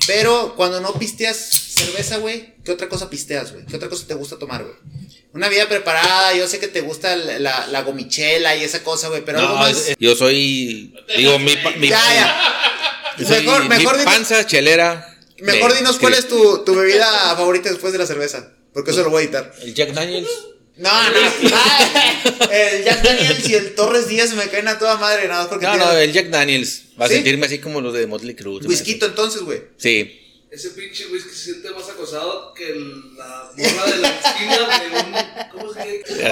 [0.06, 3.66] Pero cuando no pisteas cerveza, güey, ¿qué otra cosa pisteas, güey?
[3.66, 4.74] ¿Qué otra cosa te gusta tomar, güey?
[5.34, 9.08] Una vida preparada, yo sé que te gusta la, la, la gomichela y esa cosa,
[9.08, 9.88] güey, pero algo más.
[9.88, 10.94] es- yo soy.
[11.16, 12.42] Digo, mi, mi, ya, ya.
[13.18, 15.16] Mejor, mejor, dinos, panza chelera.
[15.40, 18.52] mejor de- dinos cuál es tu, tu bebida favorita después de la cerveza.
[18.72, 19.52] Porque eso lo voy a editar.
[19.62, 20.28] El Jack Daniels.
[20.76, 21.18] No, no.
[21.54, 25.48] Ay, el Jack Daniels y el Torres Díaz me caen a toda madre, nada más
[25.48, 26.82] porque No, tiene- no, el Jack Daniels.
[27.00, 28.60] Va a sentirme así como los de Motley Crue.
[28.66, 29.62] Whisky entonces, güey.
[29.78, 30.25] Sí.
[30.56, 32.70] Ese pinche whisky se siente más acosado que
[33.14, 35.50] la morra de la esquina de un.
[35.60, 35.80] ¿Cómo se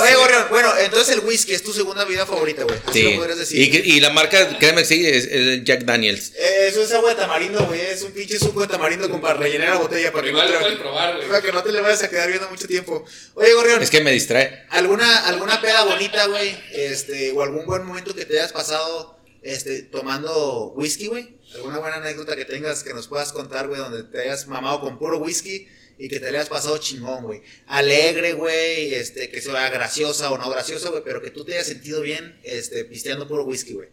[0.01, 0.15] Oye.
[0.15, 2.79] Gorrión, bueno, entonces el whisky es tu segunda bebida favorita, güey.
[2.87, 3.11] Así Sí.
[3.13, 3.61] lo podrías decir.
[3.61, 6.33] Y, que- y la marca, créeme que sí, es, es Jack Daniels.
[6.37, 7.83] Eh, Eso es agua de tamarindo, güey.
[7.83, 10.53] Es un pinche suco de tamarindo con para rellenar la botella para que, no Igual
[10.53, 11.29] lo te, puedes probar, güey.
[11.29, 13.05] para que no te le vayas a quedar viendo mucho tiempo.
[13.35, 14.65] Oye, Gorrión, Es que me distrae.
[14.71, 16.57] ¿alguna, alguna peda bonita, güey?
[16.73, 21.34] Este, o algún buen momento que te hayas pasado este, tomando whisky, güey.
[21.55, 24.99] ¿Alguna buena anécdota que tengas que nos puedas contar, güey, donde te hayas mamado con
[24.99, 25.67] puro whisky
[25.99, 27.43] y que te le hayas pasado chingón, güey?
[27.67, 31.67] Alegre, güey, este, que sea graciosa o no graciosa, güey, pero que tú te hayas
[31.69, 33.89] sentido bien, este, pisteando puro whisky, güey.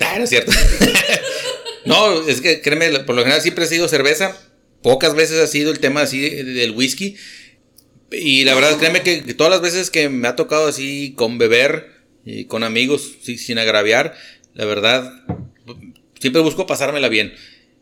[0.00, 0.50] Ah, no es cierto.
[1.84, 4.36] no, es que créeme, por lo general siempre ha sido cerveza.
[4.82, 7.16] Pocas veces ha sido el tema así de- del whisky.
[8.10, 11.36] Y la verdad, créeme que, que todas las veces que me ha tocado así con
[11.38, 11.92] beber
[12.24, 14.16] y con amigos, sí, sin agraviar,
[14.54, 15.12] la verdad,
[16.20, 17.34] siempre busco pasármela bien.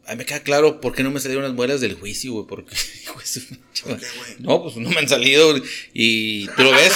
[0.07, 2.47] A mí me queda claro por qué no me salieron las muelas del juicio, güey.
[2.47, 2.75] Porque,
[3.29, 3.41] pinche
[3.91, 4.01] madre.
[4.01, 4.31] qué, güey?
[4.39, 5.55] no, pues no me han salido.
[5.93, 6.93] Y tú lo ves,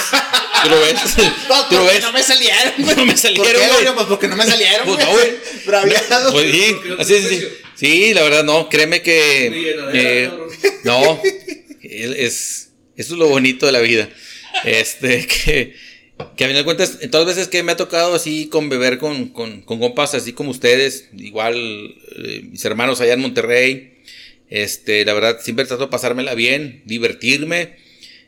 [0.63, 0.95] tú lo ves,
[1.49, 2.01] No, tú lo ves.
[2.01, 2.95] no me salieron, güey.
[2.97, 3.93] No me ¿Por salieron, qué, güey.
[3.95, 5.07] Pues porque no me salieron, Pues güey.
[5.07, 5.31] no, güey.
[5.67, 6.31] Braviado.
[6.31, 7.49] Pues sí, ¿Por no así, sí, precio?
[7.75, 10.31] sí, la verdad no, créeme que eh,
[10.83, 11.21] no,
[11.83, 14.09] es eso es lo bonito de la vida,
[14.63, 15.75] este que
[16.35, 19.29] que a final de cuentas todas veces que me ha tocado así con beber con,
[19.29, 24.01] con, con compas así como ustedes, igual eh, mis hermanos allá en Monterrey,
[24.49, 27.75] este la verdad siempre trato de pasármela bien, divertirme,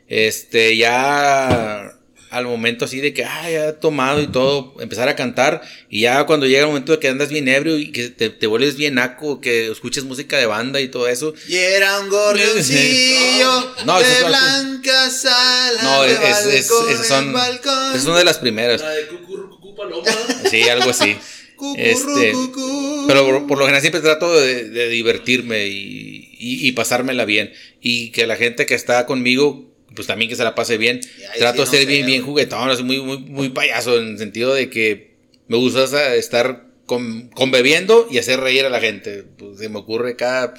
[0.07, 1.94] este ya
[2.37, 6.01] al momento así de que, ah, ya he tomado y todo, empezar a cantar, y
[6.01, 8.75] ya cuando llega el momento de que andas bien ebrio y que te, te vuelves
[8.77, 11.33] bien naco, que escuches música de banda y todo eso.
[11.47, 18.03] Y era un gorrioncillo No, de blancas alas No, es, es, es- esas son, esas
[18.03, 18.81] son de las primeras.
[18.81, 20.03] La de Cucú Paloma.
[20.49, 21.15] Sí, algo así.
[21.55, 21.81] Cucurru,
[22.17, 23.05] Este, cucú.
[23.07, 27.53] Pero por, por lo general siempre trato de, de divertirme y, y- y pasármela bien.
[27.81, 31.01] Y que la gente que está conmigo, pues también que se la pase bien.
[31.34, 33.97] Ay, trato sí, de no ser sé, bien, bien juguetón, así muy, muy, muy payaso,
[33.97, 35.15] en el sentido de que
[35.47, 39.23] me gusta estar con, con bebiendo y hacer reír a la gente.
[39.38, 40.53] Pues se me ocurre cada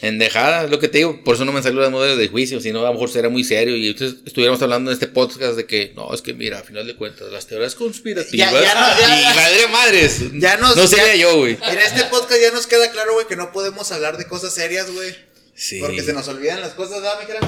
[0.00, 1.24] endejada, es lo que te digo.
[1.24, 3.42] Por eso no me salió las modelos de juicio, sino a lo mejor será muy
[3.42, 3.76] serio.
[3.76, 6.86] Y entonces estuviéramos hablando en este podcast de que, no, es que mira, a final
[6.86, 8.52] de cuentas, las teorías conspirativas.
[8.52, 10.20] Ya- ya no- ya- y madre madres.
[10.34, 11.58] Ya nos- no sería ya- yo, güey.
[11.60, 14.88] En este podcast ya nos queda claro, güey, que no podemos hablar de cosas serias,
[14.90, 15.12] güey.
[15.54, 15.80] Sí.
[15.80, 17.40] Porque se nos olvidan las cosas, ¿verdad, mi cara?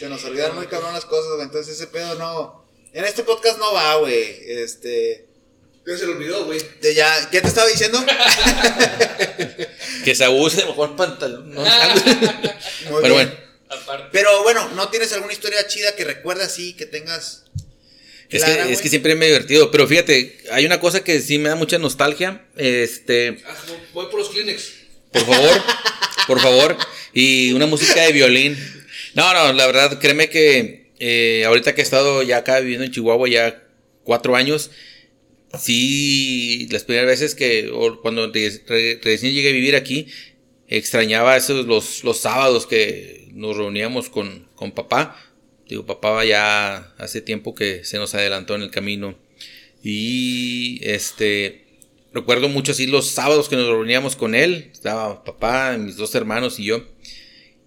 [0.00, 1.42] Se nos olvidan muy cabrón las cosas, güey.
[1.42, 2.64] Entonces ese pedo no.
[2.94, 4.34] En este podcast no va, güey.
[4.46, 5.26] Este.
[5.86, 6.58] Ya se lo olvidó, güey.
[6.80, 8.02] De ya, ¿Qué te estaba diciendo?
[10.04, 11.52] que se abuse mejor pantalón.
[11.54, 11.60] ¿no?
[11.60, 13.28] Muy Pero bien.
[13.28, 13.32] bueno,
[13.68, 14.08] Aparte.
[14.10, 17.44] Pero bueno, ¿no tienes alguna historia chida que recuerdas así, que tengas?
[18.30, 19.70] es, clara, que, es que siempre me he divertido.
[19.70, 22.46] Pero fíjate, hay una cosa que sí me da mucha nostalgia.
[22.56, 23.54] Este, Ah,
[23.92, 24.72] Voy por los Kleenex.
[25.12, 25.62] por favor,
[26.26, 26.76] por favor.
[27.12, 28.79] Y una música de violín.
[29.14, 32.92] No, no, la verdad, créeme que eh, ahorita que he estado ya acá viviendo en
[32.92, 33.62] Chihuahua ya
[34.04, 34.70] cuatro años,
[35.58, 40.06] sí, las primeras veces que, o cuando re- re- recién llegué a vivir aquí,
[40.68, 45.16] extrañaba esos, los, los sábados que nos reuníamos con, con papá.
[45.68, 49.16] Digo, papá ya hace tiempo que se nos adelantó en el camino.
[49.82, 51.64] Y este,
[52.12, 54.68] recuerdo mucho así los sábados que nos reuníamos con él.
[54.72, 56.84] Estaba papá, mis dos hermanos y yo.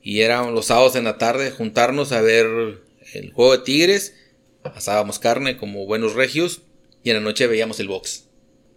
[0.04, 2.46] Y eran los sábados en la tarde juntarnos a ver
[3.13, 4.16] el juego de tigres.
[4.63, 6.62] Asábamos carne como buenos regios.
[7.04, 8.26] Y en la noche veíamos el box.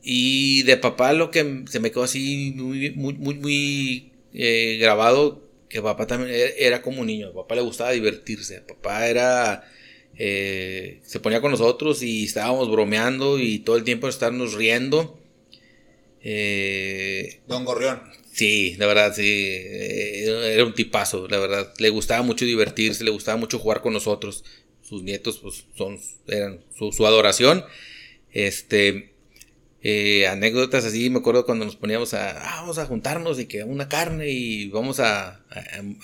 [0.03, 5.43] Y de papá lo que se me quedó así muy, muy, muy, eh, grabado.
[5.69, 7.29] Que papá también era, era como un niño.
[7.29, 8.61] A papá le gustaba divertirse.
[8.61, 9.65] Papá era...
[10.19, 15.19] eh, se ponía con nosotros y estábamos bromeando y todo el tiempo estarnos riendo.
[16.23, 18.01] Eh, Don Gorrión.
[18.37, 19.23] Sí, la verdad, sí.
[19.25, 21.73] eh, Era un tipazo, la verdad.
[21.79, 24.45] Le gustaba mucho divertirse, le gustaba mucho jugar con nosotros.
[24.83, 27.65] Sus nietos, pues, son, eran su, su adoración.
[28.31, 29.15] Este,
[29.81, 33.65] eh, anécdotas así, me acuerdo cuando nos poníamos a, ah, vamos a juntarnos y que
[33.65, 35.43] una carne y vamos a, a,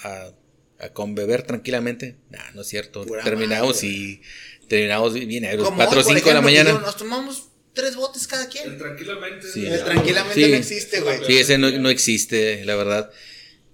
[0.04, 0.32] a,
[0.78, 2.16] a conbeber tranquilamente.
[2.30, 3.04] Nah, no es cierto.
[3.04, 3.88] Pura terminamos madre.
[3.88, 4.22] y
[4.68, 5.66] terminamos bien negros.
[5.66, 6.72] Como 4 o hoy, por 5 de la mañana.
[6.72, 8.78] Nos tomamos tres botes cada El quien.
[8.78, 9.46] tranquilamente.
[9.50, 9.66] Sí.
[9.66, 10.50] El tranquilamente Sí.
[10.50, 11.18] no existe, güey.
[11.26, 13.10] Sí, ese no, no existe, la verdad.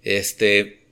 [0.03, 0.85] Este,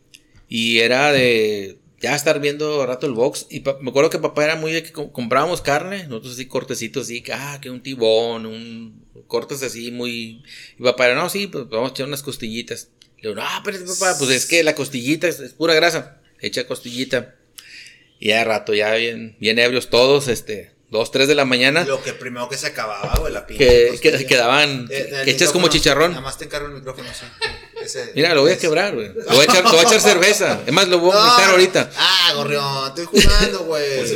[0.49, 3.47] y era de ya estar viendo rato el box.
[3.51, 7.05] Y me acuerdo que papá era muy de que com- comprábamos carne, nosotros así cortecitos,
[7.05, 10.43] así, ah, que un tibón, un cortes así muy.
[10.79, 12.91] Y papá era, no, sí, pues vamos a echar unas costillitas.
[13.23, 16.67] Le digo, no, pero papá, pues es que la costillita es, es pura grasa, echa
[16.67, 17.35] costillita.
[18.19, 21.85] Y ya de rato, ya bien, bien ebrios todos, este, dos, tres de la mañana,
[21.85, 23.99] Lo que primero que se acababa, güey, la pinche.
[24.01, 26.11] que, quedaban, Eh, que echas como chicharrón.
[26.13, 27.27] Nada más te encargo el micrófono, sí.
[27.83, 29.09] Ese- Mira, lo voy a quebrar, güey.
[29.15, 30.61] Lo voy a echar, lo voy a echar cerveza.
[30.67, 31.91] Es más, lo voy a No, vomitar ahorita.
[31.97, 33.97] Ah, gorrión, estoy jugando, güey.
[33.99, 34.11] Pues.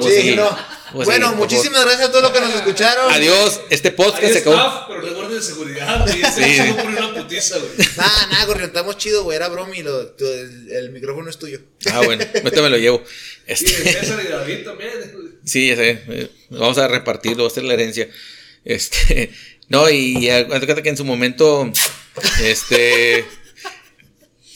[0.00, 0.34] Pues Sí, sí.
[0.36, 0.77] no.
[0.92, 3.12] Pues bueno, sí, por muchísimas gracias a todos los que nos escucharon.
[3.12, 3.60] Adiós.
[3.70, 4.56] Este podcast se acabó.
[4.56, 6.06] staff, pero recuerden de seguridad.
[6.06, 6.56] Y Sí.
[6.56, 6.68] sí.
[6.68, 7.70] no por una putiza, güey.
[7.96, 9.36] Nada, nada, gorrión, estamos chido, güey.
[9.36, 11.60] Era broma y lo- tu- el, el micrófono es tuyo.
[11.92, 13.02] Ah, bueno, ahorita me lo llevo.
[13.46, 14.90] Este, César y David también.
[15.12, 15.28] güey.
[15.44, 16.02] sí, ya sé.
[16.08, 18.08] eh, Vamos a repartirlo, va a ser la herencia.
[18.64, 19.30] Este,
[19.68, 21.70] no, y cuenta que en su momento,
[22.42, 23.24] este,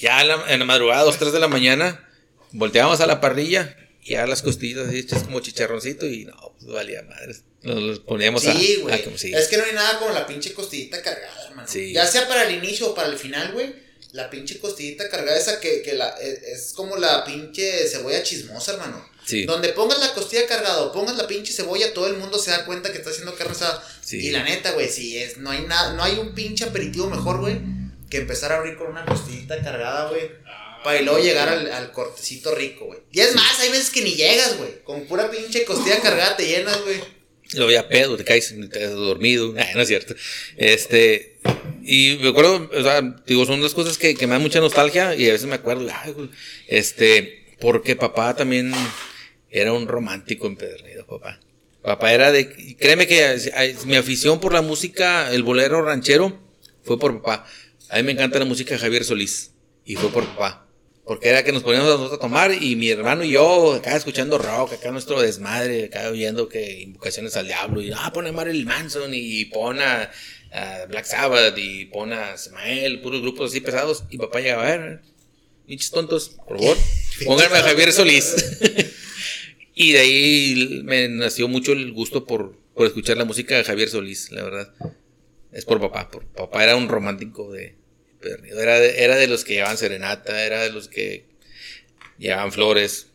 [0.01, 2.09] ya en la, en la madrugada, dos, tres de la mañana,
[2.53, 6.73] volteábamos a la parrilla y ya las costillas así hechas como chicharroncito y no, pues
[6.73, 7.43] valía madres.
[7.63, 8.53] Nos los poníamos a.
[8.53, 9.05] Sí, a güey.
[9.05, 9.33] como sí.
[9.33, 11.69] Es que no hay nada como la pinche costillita cargada, hermano.
[11.69, 11.93] Sí.
[11.93, 13.93] Ya sea para el inicio o para el final, güey.
[14.13, 18.73] La pinche costillita cargada, esa que, que la, es, es como la pinche cebolla chismosa,
[18.73, 19.09] hermano.
[19.25, 19.45] Sí.
[19.45, 22.67] Donde pongas la costilla cargada o pongas la pinche cebolla, todo el mundo se da
[22.67, 23.83] cuenta que está haciendo carne asada.
[24.03, 24.19] Sí.
[24.19, 27.41] Y la neta, güey, sí, es, no hay nada, no hay un pinche aperitivo mejor,
[27.41, 27.59] güey,
[28.11, 30.31] que empezar a abrir con una costillita cargada, güey.
[30.83, 33.01] Para y luego llegar al, al cortecito rico, güey.
[33.13, 34.83] Y es más, hay veces que ni llegas, güey.
[34.85, 37.01] Con pura pinche costilla cargada te llenas, güey.
[37.55, 39.55] Lo veía pedo, te caes, te dormido.
[39.59, 40.15] Ay, no es cierto.
[40.57, 41.39] Este,
[41.83, 45.15] y me acuerdo, o sea, digo, son las cosas que, que me dan mucha nostalgia
[45.15, 46.31] y a veces me acuerdo, ay, güey,
[46.69, 48.73] este, porque papá también
[49.51, 51.41] era un romántico empedernido, papá.
[51.83, 53.37] Papá era de, créeme que
[53.87, 56.41] mi afición por la música, el bolero ranchero,
[56.85, 57.47] fue por papá.
[57.91, 59.51] A mí me encanta la música de Javier Solís
[59.85, 60.67] y fue por papá.
[61.13, 64.39] Porque era que nos poníamos nosotros a tomar y mi hermano y yo acá escuchando
[64.39, 68.67] rock, acá nuestro desmadre, acá oyendo que invocaciones al diablo y ah, pon a Marilyn
[68.67, 70.11] Manson y pon a,
[70.53, 74.75] a Black Sabbath y pon a Smael, puros grupos así pesados y papá llegaba a
[74.79, 75.03] ver,
[75.67, 76.79] pinches tontos, por favor,
[77.27, 78.35] pónganme a Javier Solís.
[79.75, 83.91] y de ahí me nació mucho el gusto por, por escuchar la música de Javier
[83.91, 84.75] Solís, la verdad.
[85.53, 87.82] Es por papá, por papá era un romántico de
[88.25, 91.25] Era de, era de los que llevaban serenata, era de los que
[92.19, 93.07] llevaban flores.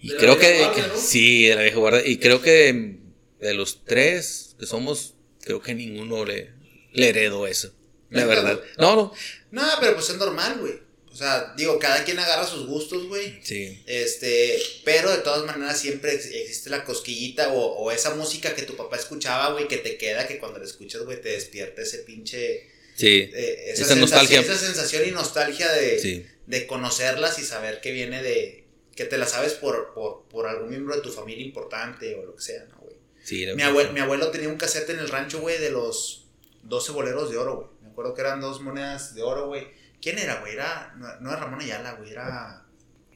[0.00, 0.96] Y creo que, guardia, que- ¿no?
[1.00, 2.02] sí, de la vieja guardia.
[2.06, 2.96] Y creo que
[3.40, 6.50] de los tres que somos, creo que ninguno le,
[6.92, 7.74] le heredó eso.
[8.10, 8.60] La ¿Neta, verdad.
[8.78, 9.12] No, no.
[9.50, 10.74] No, pero pues es normal, güey.
[11.12, 13.40] O sea, digo, cada quien agarra sus gustos, güey.
[13.42, 13.82] Sí.
[13.86, 18.62] Este, pero de todas maneras siempre ex- existe la cosquillita o, o esa música que
[18.62, 21.98] tu papá escuchaba, güey, que te queda, que cuando la escuchas, güey, te despierta ese
[21.98, 22.68] pinche...
[23.00, 23.30] Sí.
[23.32, 24.40] eh, esa, Esa sensación- nostalgia.
[24.40, 26.26] Esa sensación y nostalgia de, Sí.
[26.46, 28.64] de conocerlas y saber que viene de...
[28.94, 32.36] Que te la sabes por, por, por algún miembro de tu familia importante o lo
[32.36, 32.96] que sea, ¿no, güey?
[33.24, 36.26] Sí, la Mi abuelo, mi abuelo tenía un cassette en el rancho, güey, de los
[36.64, 37.68] 12 boleros de oro, güey.
[37.82, 39.68] Me acuerdo que eran dos monedas de oro, güey.
[40.02, 40.52] ¿Quién era, güey?
[40.52, 42.64] Era, no, no era Ramón Ayala, güey, era...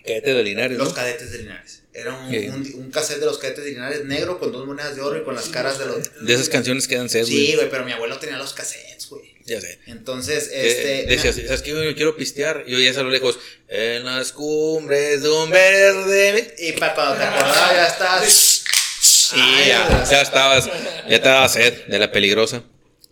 [0.06, 0.94] Cadete de Linares, Los ¿no?
[0.94, 1.82] cadetes de Linares.
[1.94, 2.48] Era un, Sí.
[2.48, 5.24] un, un cassette de los cadetes de Linares negro con dos monedas de oro y
[5.24, 6.24] con las caras de los...
[6.26, 7.46] De esas canciones que dan sed, güey.
[7.46, 9.33] Sí, güey, pero mi abuelo tenía los cassettes, güey.
[9.46, 9.78] Ya sé.
[9.86, 11.06] Entonces, Eh, este...
[11.14, 11.70] decía, ¿sabes qué?
[11.70, 12.64] Yo quiero pistear.
[12.66, 16.54] Y oías a lo lejos, en las cumbres de un verde.
[16.58, 18.64] Y cuando te ya estás...
[19.00, 20.66] Sí, Ay, ya, ya estabas,
[21.08, 22.62] ya te daba sed de la peligrosa.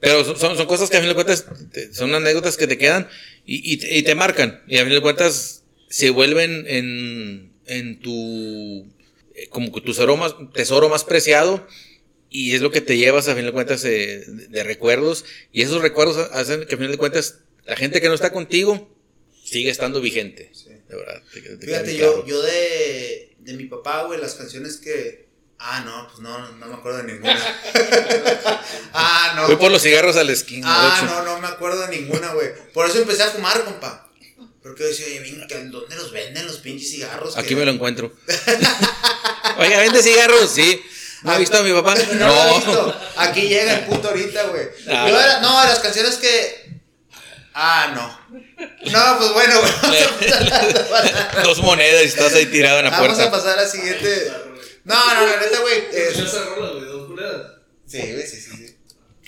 [0.00, 1.44] Pero son- cosas que a fin de cuentas
[1.92, 3.08] son anécdotas que te quedan
[3.46, 4.62] y, y te- y te marcan.
[4.68, 8.86] Y a fin de cuentas se vuelven en, en tu,
[9.34, 11.66] eh, como que tu tesoro más, tesoro más preciado.
[12.34, 15.24] Y es lo que te llevas a fin de cuentas eh, de, de recuerdos.
[15.52, 18.88] Y esos recuerdos hacen que a fin de cuentas la gente que no está contigo
[19.44, 20.50] sigue estando vigente.
[20.54, 20.70] Sí.
[20.88, 21.22] De verdad.
[21.32, 25.28] te- te Fíjate, yo, yo de, de mi papá, güey, las canciones que...
[25.58, 27.38] Ah, no, pues no, no me acuerdo de ninguna.
[28.94, 29.46] ah, no.
[29.46, 30.66] Voy por los cigarros a la esquina.
[30.68, 32.48] Ah, no, no me acuerdo de ninguna, güey.
[32.72, 34.10] Por eso empecé a fumar, compa.
[34.62, 37.36] Porque yo decía, oye, ven, ¿que- ¿dónde los venden los pinches cigarros?
[37.36, 38.12] Aquí Que- me lo encuentro.
[39.58, 40.50] Oiga, ¿vende cigarros?
[40.50, 40.80] Sí.
[41.22, 41.94] ¿No ha visto a mi papá?
[42.14, 43.00] No, lo he visto.
[43.16, 44.64] Aquí llega el puto ahorita, güey.
[44.86, 45.08] Yo no.
[45.20, 46.72] era- no, las canciones que.
[47.54, 48.22] Ah, no.
[48.90, 49.72] No, pues bueno, güey.
[49.82, 50.52] Vamos
[51.34, 53.30] a Dos monedas y estás ahí tirado en la Vamos a puerta.
[53.30, 54.32] pasar a la siguiente.
[54.84, 55.84] No, no, la neta, güey.
[55.92, 57.52] es- Esa rola, güey, dos monedas.
[57.86, 58.76] Sí, güey, sí, sí, sí.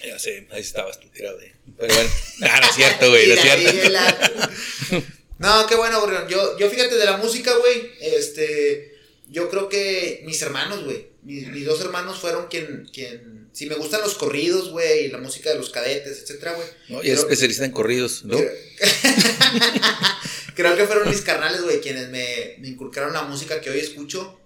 [0.09, 1.39] Ya sé, ahí estabas tú tirado.
[1.39, 1.53] ahí.
[1.79, 2.11] Pero bueno,
[2.51, 5.03] ah, no es cierto, güey, no es cierto.
[5.39, 6.29] No, qué bueno, Gorrión.
[6.29, 7.91] Yo, yo fíjate de la música, güey.
[8.01, 8.94] Este.
[9.35, 11.09] Yo creo que mis hermanos, güey.
[11.23, 13.49] Mis, mis dos hermanos fueron quien, quien.
[13.53, 16.69] Si me gustan los corridos, güey, y la música de los cadetes, etcétera, güey.
[16.89, 18.37] No, y es especialista en corridos, ¿no?
[18.37, 18.49] Creo,
[20.55, 24.41] creo que fueron mis carnales, güey, quienes me, me inculcaron la música que hoy escucho.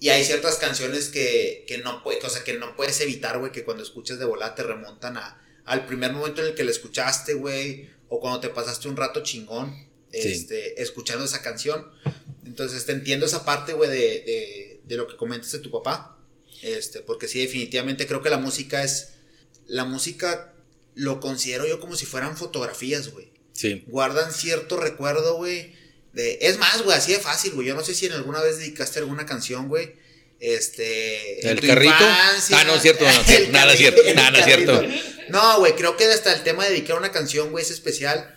[0.00, 3.52] Y hay ciertas canciones que, que no puedes, o sea, que no puedes evitar, güey,
[3.52, 6.70] que cuando escuchas de volada te remontan a, al primer momento en el que la
[6.70, 10.18] escuchaste, güey, o cuando te pasaste un rato chingón, Sí.
[10.32, 11.86] este, escuchando esa canción.
[12.50, 16.18] Entonces te entiendo esa parte, güey, de, de, de lo que comentas de tu papá.
[16.62, 19.10] Este, porque sí, definitivamente creo que la música es,
[19.68, 20.52] la música
[20.96, 23.84] lo considero yo como si fueran fotografías, güey Sí.
[23.86, 25.74] guardan cierto recuerdo, güey.
[26.12, 27.68] De, es más, güey, así de fácil, güey.
[27.68, 29.94] Yo no sé si en alguna vez dedicaste alguna canción, güey.
[30.40, 31.46] Este.
[31.48, 31.92] ¿El carrito?
[31.92, 32.58] infancia.
[32.58, 34.72] Ah, no, es cierto, no, no, El nada es carrito, cierto, nada es cierto.
[34.80, 34.94] carrito.
[35.28, 38.36] No, güey, creo que hasta el tema de dedicar una canción, güey, es especial.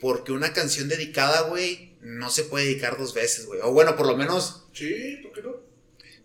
[0.00, 3.60] Porque una canción dedicada, güey, no se puede dedicar dos veces, güey.
[3.62, 4.64] O bueno, por lo menos.
[4.72, 5.56] Sí, ¿por qué no?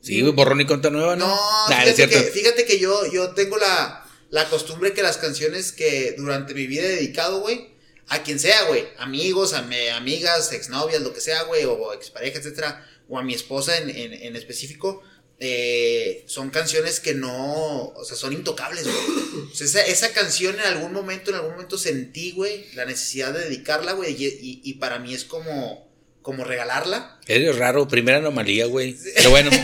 [0.02, 1.28] Sí, güey, borrón y cuenta nueva, ¿no?
[1.28, 1.36] No,
[1.70, 2.18] Nah, fíjate, cierto.
[2.18, 6.68] que, fíjate que yo, yo tengo la, la costumbre que las canciones que durante mi
[6.68, 7.70] vida he dedicado, güey,
[8.08, 12.40] a quien sea, güey, amigos, a mi- amigas, exnovias, lo que sea, güey, o expareja,
[12.40, 15.04] etcétera, o a mi esposa en, en, en específico,
[15.40, 19.50] eh, son canciones que no, o sea, son intocables, güey.
[19.52, 23.34] O sea, esa, esa canción en algún momento, en algún momento sentí, güey, la necesidad
[23.34, 25.90] de dedicarla, güey, y, y- y para mí es como,
[26.22, 27.20] como regalarla.
[27.26, 28.96] Eres raro, primera anomalía, güey.
[29.16, 29.50] Pero bueno,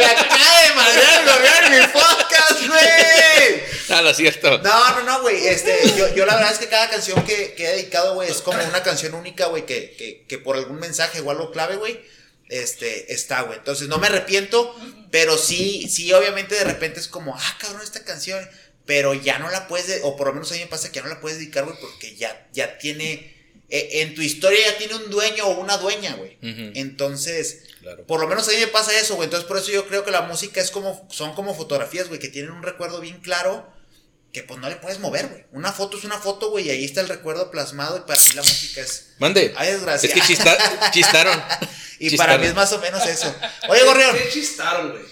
[0.00, 3.60] ¡Me acaba de madrear en mi podcast, güey!
[4.02, 4.58] no es cierto.
[4.62, 5.46] No, no, no, güey.
[5.46, 8.40] Este, yo, yo la verdad es que cada canción que, que he dedicado, güey, es
[8.40, 12.00] como una canción única, güey, que, que, que por algún mensaje o algo clave, güey,
[12.50, 13.58] este, está, güey.
[13.58, 14.74] Entonces no me arrepiento,
[15.10, 18.46] pero sí, sí, obviamente de repente es como, ah, cabrón, esta canción,
[18.86, 20.96] pero ya no la puedes, de- o por lo menos a mí me pasa que
[20.96, 23.36] ya no la puedes dedicar, güey, porque ya, ya tiene,
[23.68, 26.36] eh, en tu historia ya tiene un dueño o una dueña, güey.
[26.74, 28.04] Entonces, Claro.
[28.06, 29.26] por lo menos a mí me pasa eso, güey.
[29.26, 32.28] Entonces, por eso yo creo que la música es como, son como fotografías, güey, que
[32.28, 33.66] tienen un recuerdo bien claro
[34.32, 35.44] que pues no le puedes mover, güey.
[35.52, 38.28] Una foto es una foto, güey, y ahí está el recuerdo plasmado y para mí
[38.34, 39.10] la música es...
[39.18, 39.52] Mande.
[39.56, 40.08] Ay, desgracia.
[40.08, 41.42] Es que chista- chistaron.
[41.98, 43.34] y para mí es más o menos eso.
[43.68, 44.16] Oye, Gorrión.
[44.16, 45.02] ¿Qué chistaron, güey?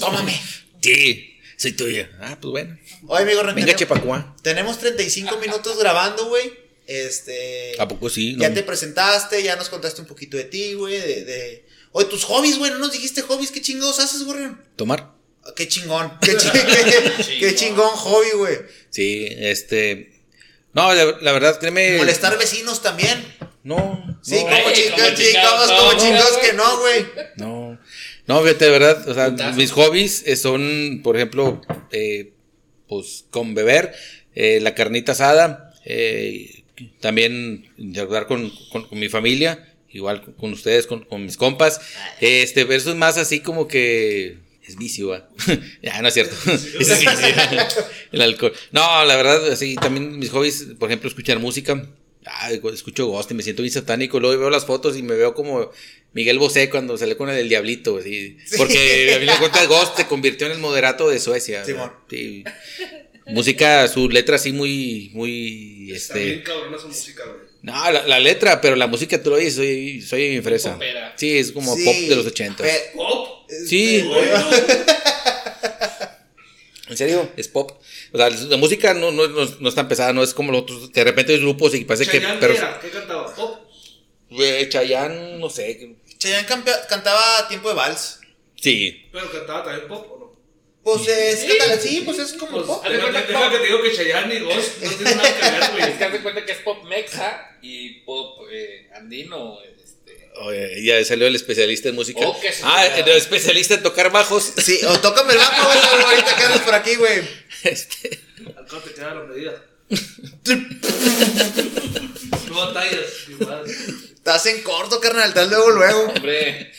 [0.00, 0.40] Tómame.
[0.82, 2.10] Sí, soy tuya.
[2.20, 2.78] Ah, pues bueno.
[3.08, 3.54] Oye, mi Gorrión.
[3.54, 4.36] Venga, tenemos- Chepacuá.
[4.42, 6.52] Tenemos 35 minutos grabando, güey.
[6.86, 7.74] Este...
[7.78, 8.36] ¿A poco sí?
[8.38, 8.54] Ya No.
[8.54, 11.66] te presentaste, ya nos contaste un poquito de ti, güey, de, de...
[11.92, 14.62] Oye, tus hobbies, güey, no nos dijiste hobbies, ¿qué chingados haces, Gorrión?
[14.76, 15.12] ¿Tomar?
[15.56, 18.56] Qué chingón, qué, chi- qué- qué chingón hobby, güey.
[18.90, 20.12] Sí, este.
[20.72, 21.96] No, la, la verdad, créeme.
[21.98, 23.24] Molestar vecinos también.
[23.64, 24.18] No.
[24.22, 27.06] Sí, no, como Ey, chicos, como chicos, chingados, como no, chingados no, que no, güey.
[27.36, 27.78] No.
[28.26, 32.32] No, fíjate, de verdad, o sea, mis hobbies eh, son, por ejemplo, eh,
[32.88, 33.94] pues con beber,
[34.34, 36.62] eh, la carnita asada, eh,
[37.00, 41.80] también interactuar con, con- con mi familia, igual con, con ustedes, con, con mis compas.
[42.20, 44.38] Este, pero eso es más así como que
[44.68, 45.28] es vicio, ¿va?
[45.82, 46.34] ya, no es cierto.
[46.50, 47.12] Ese es vicio.
[48.12, 48.52] El alcohol.
[48.72, 51.86] No, la verdad, así también mis hobbies, por ejemplo, escuchar música.
[52.24, 54.20] Ay, escucho Ghost y me siento bien satánico.
[54.20, 55.70] Luego veo las fotos y me veo como
[56.12, 57.98] Miguel Bosé cuando sale con el del Diablito.
[58.58, 61.64] Porque a mí me cuenta Ghost se convirtió en el moderato de Suecia.
[61.64, 62.44] Sí.
[63.26, 66.42] Música, su letra así muy, muy, Está bien este...
[66.44, 67.48] cabrona su música, güey.
[67.60, 70.72] No, la, la letra, pero la música tú lo oyes, soy, soy bien fresa.
[70.74, 71.12] popera.
[71.16, 72.62] Sí, es como Sí, pop de los 80.
[72.62, 73.27] pe- ¿Pop?
[73.66, 74.08] Sí.
[76.88, 77.72] En serio, es pop.
[78.12, 80.62] O sea, la música no, no, no, no es tan pesada, no es como los
[80.62, 82.18] otros, de repente hay grupos y parece que...
[82.18, 82.80] Pero, ¿qué era?
[82.80, 83.34] ¿Qué cantaba?
[83.34, 83.58] ¿Pop?
[84.30, 85.96] Güey, Chayanne, no sé.
[86.16, 86.46] Chayanne
[86.88, 88.20] cantaba tiempo de vals.
[88.56, 89.06] Sí.
[89.12, 90.38] ¿Pero cantaba también pop o no?
[90.82, 91.88] Pues es, Sí.
[91.88, 92.82] sí, pues es como Pues, pop.
[92.82, 93.52] Haz de cuenta que deja pop.
[93.52, 96.02] que te digo que Chayanne y Ghost no tienen nada que ver, Es que güey.
[96.04, 99.58] haz de cuenta que es pop mexa y pop eh, andino.
[99.60, 99.77] Este.
[100.40, 102.20] Oye, ya salió el especialista en música.
[102.22, 104.52] Oh, que ah, el especialista en tocar bajos.
[104.58, 107.22] Sí, o tócame el bajo, güey, ahorita que andas por aquí, güey.
[107.64, 108.20] Este,
[108.56, 109.60] Acá te queda la medida.
[112.48, 113.64] no batallas, igual.
[114.14, 116.02] Estás en corto, carnal, estás luego, luego.
[116.02, 116.70] Hombre,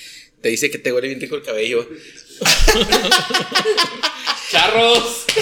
[0.41, 1.85] te dice que te huele bien rico el cabello.
[4.51, 5.25] charros.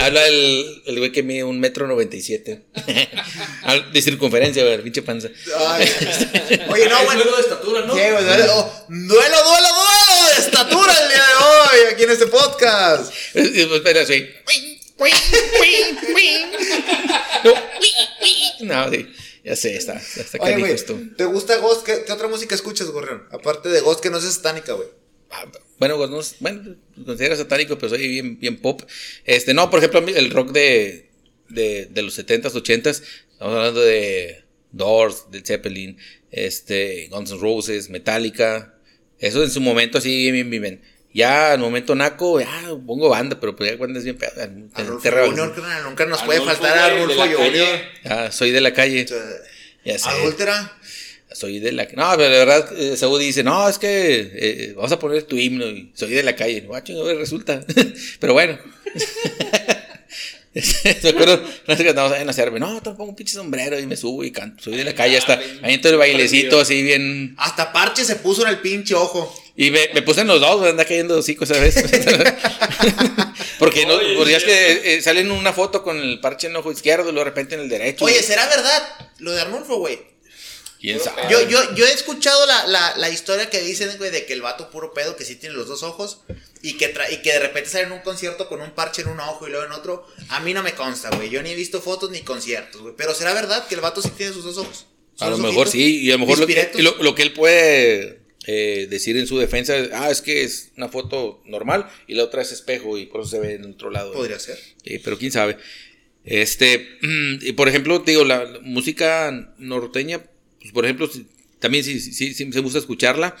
[0.00, 2.64] Habla el, el güey que mide un metro noventa y siete.
[3.92, 5.28] De circunferencia, güey, pinche panza.
[5.56, 5.88] Ay,
[6.68, 7.22] Oye, no, bueno.
[7.22, 7.94] juego de estatura, ¿no?
[7.94, 12.10] Sí, güey, duelo, oh, duelo, duelo, duelo de estatura el día de hoy aquí en
[12.10, 13.12] este podcast.
[13.34, 14.26] Y pues, Espera, sí.
[17.44, 17.54] No,
[18.60, 19.06] No, sí.
[19.44, 20.98] Ya sé, está, está Oye, güey, esto.
[21.16, 21.84] ¿te gusta Ghost?
[21.86, 23.26] ¿Qué, qué otra música escuchas, Gorrión?
[23.30, 24.88] Aparte de Ghost, que no es satánica, güey.
[25.78, 28.82] Bueno, pues, no, es- bueno, considero satánico, pero soy bien, bien pop.
[29.24, 31.10] Este, no, por ejemplo, a el rock de,
[31.48, 33.02] de, de los 70s, 80s,
[33.32, 35.98] estamos hablando de Doors, de Zeppelin,
[36.30, 38.74] este, Guns N' Roses, Metallica.
[39.18, 40.82] Eso en su momento así bien, bien, bien.
[41.14, 42.46] Ya al momento naco, ya
[42.86, 44.32] pongo banda, pero pues ya cuando es bien pedo.
[45.84, 47.68] nunca nos puede faltar de Arnulfo Junior.
[48.04, 49.06] Ah, soy de la calle.
[50.20, 50.77] Adúltera.
[51.32, 54.92] Soy de la No, pero la verdad, eh, Saúl dice, no, es que eh, vamos
[54.92, 56.62] a poner tu himno y soy de la calle.
[56.62, 57.60] No, chingo, güey, resulta.
[58.20, 58.58] pero bueno.
[60.54, 63.86] Me acuerdo, no sé que andamos en hacerme, no, te pongo un pinche sombrero y
[63.86, 64.64] me subo y canto.
[64.64, 67.34] Soy de la calle hasta ahí en todo el bailecito así bien.
[67.38, 69.32] Hasta parche se puso en el pinche ojo.
[69.56, 71.76] Y me, me puse en los dos, anda cayendo hocico esa vez.
[73.58, 76.72] porque no, porque es que eh, salen una foto con el parche en el ojo
[76.72, 78.04] izquierdo y luego de repente en el derecho.
[78.04, 78.82] Oye, ¿será verdad
[79.18, 79.98] lo de Arnulfo, güey?
[80.80, 81.22] ¿Quién sabe?
[81.30, 84.42] Yo, yo, yo he escuchado la, la, la historia que dicen, güey, de que el
[84.42, 86.20] vato puro pedo, que sí tiene los dos ojos,
[86.62, 89.08] y que, tra- y que de repente sale en un concierto con un parche en
[89.08, 90.06] un ojo y luego en otro.
[90.28, 91.30] A mí no me consta, güey.
[91.30, 92.94] Yo ni he visto fotos ni conciertos, güey.
[92.96, 94.86] Pero ¿será verdad que el vato sí tiene sus dos ojos?
[95.18, 97.32] A ¿Sus lo mejor sí, y a lo mejor lo que, lo, lo que él
[97.32, 102.14] puede eh, decir en su defensa es, ah, es que es una foto normal y
[102.14, 104.12] la otra es espejo y por eso se ve en otro lado.
[104.12, 104.56] Podría ser.
[104.84, 105.58] Sí, pero quién sabe.
[106.24, 106.98] Este,
[107.40, 110.22] y por ejemplo, digo, la música norteña,
[110.68, 111.26] pues por ejemplo, si-
[111.58, 113.36] también sí, sí, sí, sí me gusta escucharla.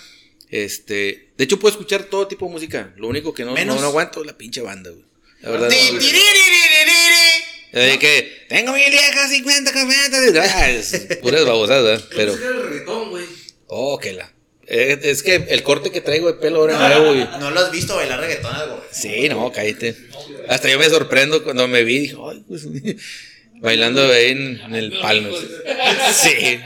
[0.50, 3.82] Este, de hecho puedo escuchar todo tipo de música, lo único que no, Menos- no,
[3.82, 5.04] no aguanto es la pinche banda, güey.
[5.42, 5.70] La verdad.
[5.70, 6.08] No, güey.
[7.72, 10.50] De que tengo mi vieja 50 camionetas.
[10.54, 12.32] Ah, es puras babosadas, pero.
[12.32, 13.24] Es el reggaetón, güey.
[13.66, 14.32] Oh, que la.
[14.66, 17.18] Eh, es que el corte que traigo de pelo ahora nuevo y.
[17.38, 18.82] No lo has visto bailar reggaetón, algo.
[18.90, 19.94] Sí, no, cállate.
[20.48, 22.66] Hasta yo me sorprendo cuando me vi, dije, ay, pues,
[23.60, 25.30] bailando ahí en, en el palmo.
[26.14, 26.60] Sí.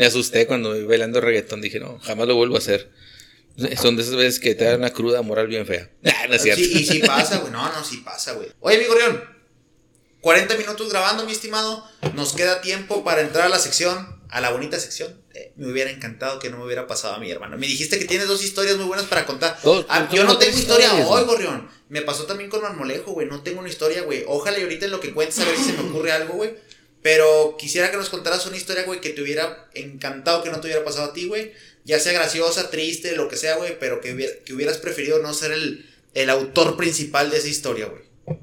[0.00, 2.90] Me asusté cuando bailando reggaetón, dije, no, jamás lo vuelvo a hacer.
[3.78, 5.90] Son de esas veces que te dan una cruda moral bien fea.
[6.06, 6.62] Ah, no es cierto.
[6.64, 7.52] Sí, y sí pasa, güey.
[7.52, 8.48] No, no, sí pasa, güey.
[8.60, 9.22] Oye, mi gorrión.
[10.22, 11.84] 40 minutos grabando, mi estimado.
[12.14, 15.20] Nos queda tiempo para entrar a la sección, a la bonita sección.
[15.34, 17.58] Eh, me hubiera encantado que no me hubiera pasado a mi hermano.
[17.58, 19.58] Me dijiste que tienes dos historias muy buenas para contar.
[19.90, 21.68] Ah, son yo no tengo historia hoy, gorrión.
[21.90, 23.26] Me pasó también con Marmolejo, güey.
[23.28, 24.24] No tengo una historia, güey.
[24.26, 26.54] Ojalá y ahorita en lo que cuentes a ver si se me ocurre algo, güey.
[27.02, 30.66] Pero quisiera que nos contaras una historia, güey, que te hubiera encantado que no te
[30.66, 31.52] hubiera pasado a ti, güey.
[31.84, 33.78] Ya sea graciosa, triste, lo que sea, güey.
[33.78, 37.86] Pero que, hubiera- que hubieras preferido no ser el, el autor principal de esa historia,
[37.86, 38.02] güey.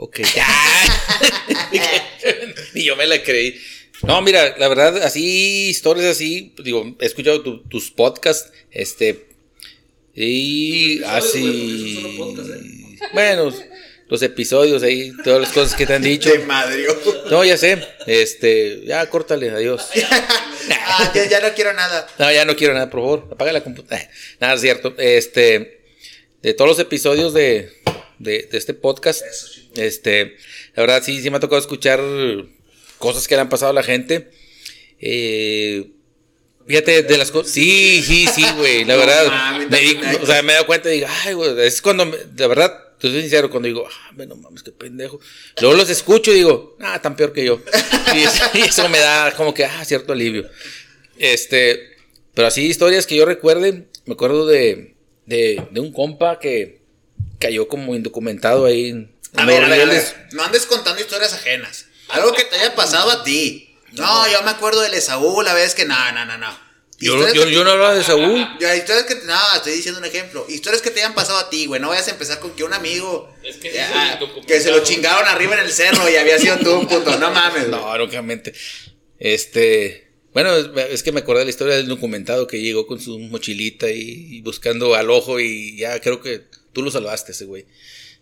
[0.00, 0.20] Ok.
[2.74, 3.60] Ni yo me la creí.
[4.06, 9.26] No, mira, la verdad, así, historias así, pues, digo, he escuchado tu- tus podcasts, este,
[10.14, 12.98] y así, ¿eh?
[13.12, 13.52] bueno,
[14.08, 16.30] los episodios ahí, todas las cosas que te han dicho.
[16.30, 16.86] De madre.
[17.30, 19.88] No, ya sé, este, ya córtale, adiós.
[20.86, 22.06] ah, ya, ya no quiero nada.
[22.18, 24.08] No, ya no quiero nada, por favor, apaga la computadora.
[24.40, 24.94] Nada, es cierto.
[24.98, 25.82] Este,
[26.42, 27.70] de todos los episodios de,
[28.18, 29.22] de, de este podcast,
[29.76, 30.36] este,
[30.74, 32.00] la verdad sí, sí me ha tocado escuchar
[32.98, 34.30] cosas que le han pasado a la gente.
[35.00, 35.90] Eh,
[36.66, 40.52] fíjate, de las cosas, sí, sí, sí, güey, la verdad, me di- o sea, me
[40.52, 43.68] he dado cuenta y digo, ay, güey, es cuando, me- la verdad, soy sincero, cuando
[43.68, 45.20] digo, ah, no mames, qué pendejo.
[45.60, 47.60] Luego los escucho y digo, ah, tan peor que yo.
[48.14, 50.48] Y eso, y eso me da como que, ah, cierto alivio.
[51.18, 51.96] Este,
[52.34, 54.96] pero así historias que yo recuerde, me acuerdo de,
[55.26, 56.78] de, de un compa que,
[57.38, 58.90] cayó como indocumentado ahí.
[58.90, 61.86] en A ver, a ver, a ver, no andes contando historias ajenas.
[62.08, 63.76] Algo que te haya pasado a ti.
[63.92, 66.67] No, yo me acuerdo del Esaú la vez que no, no, no, no.
[67.00, 68.44] Yo, yo, que- yo no hablaba de Saúl.
[68.60, 70.44] Ya, historias que no, estoy diciendo un ejemplo.
[70.48, 71.80] Historias que te hayan pasado a ti, güey.
[71.80, 74.46] No vayas a empezar con que un amigo Es que ya, documentado.
[74.46, 77.16] que se lo chingaron arriba en el cerro y había sido tú, puto.
[77.18, 77.68] No mames.
[77.68, 78.52] No, lógicamente.
[79.18, 80.08] Este.
[80.32, 83.18] Bueno, es, es que me acordé de la historia del documentado que llegó con su
[83.18, 86.42] mochilita y, y buscando al ojo y ya creo que
[86.72, 87.64] tú lo salvaste ese güey.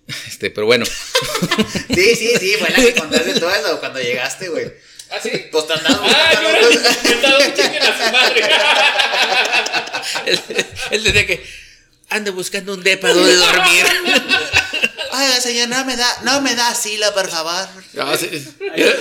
[0.29, 0.85] Este, pero bueno.
[1.95, 4.67] Sí, sí, sí, fue la que contaste todo eso cuando llegaste, güey.
[5.11, 5.31] ¿Ah, sí?
[5.53, 6.49] Pues te andabas Ah, yo
[7.47, 8.41] un chicken a su madre.
[10.91, 11.45] él, tenía que.
[12.09, 13.85] Anda buscando un depa donde dormir.
[15.13, 17.69] Ay, señor, no me da, no me da asilo, por favor.
[17.95, 18.29] No, sí,
[18.75, 18.93] era,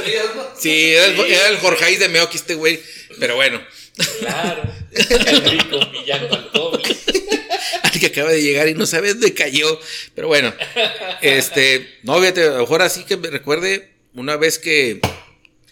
[0.57, 2.79] sí, era el, era el Jorge de Meoki este güey.
[3.19, 3.61] Pero bueno.
[4.19, 4.63] Claro.
[4.91, 6.83] El rico humillando al pobre.
[7.83, 9.79] Al que acaba de llegar y no sabe dónde cayó.
[10.13, 10.53] Pero bueno.
[11.21, 11.99] Este.
[12.03, 14.99] No, fíjate, a lo mejor así que me recuerde una vez que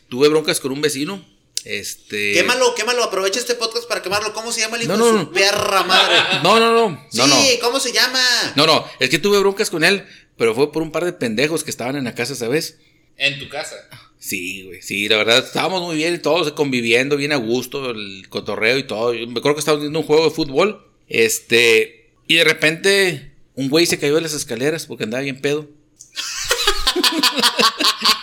[0.09, 1.25] tuve broncas con un vecino.
[1.65, 2.33] Este.
[2.33, 4.33] Quémalo, quémalo, aprovecha este podcast para quemarlo.
[4.33, 5.31] ¿Cómo se llama el hijo No, de no, su no.
[5.31, 6.15] perra madre?
[6.43, 7.05] No, no, no.
[7.09, 7.35] Sí, No, no.
[7.61, 8.19] ¿cómo se llama?
[8.55, 8.85] No, no.
[8.99, 10.05] Es que tuve broncas con él.
[10.37, 12.77] Pero fue por un par de pendejos que estaban en la casa, ¿sabes?
[13.17, 13.75] En tu casa.
[14.17, 18.77] Sí, güey, sí, la verdad, estábamos muy bien, todos conviviendo, bien a gusto, el cotorreo
[18.77, 19.13] y todo.
[19.13, 23.69] Yo me acuerdo que estábamos viendo un juego de fútbol, este, y de repente un
[23.69, 25.67] güey se cayó de las escaleras porque andaba bien pedo.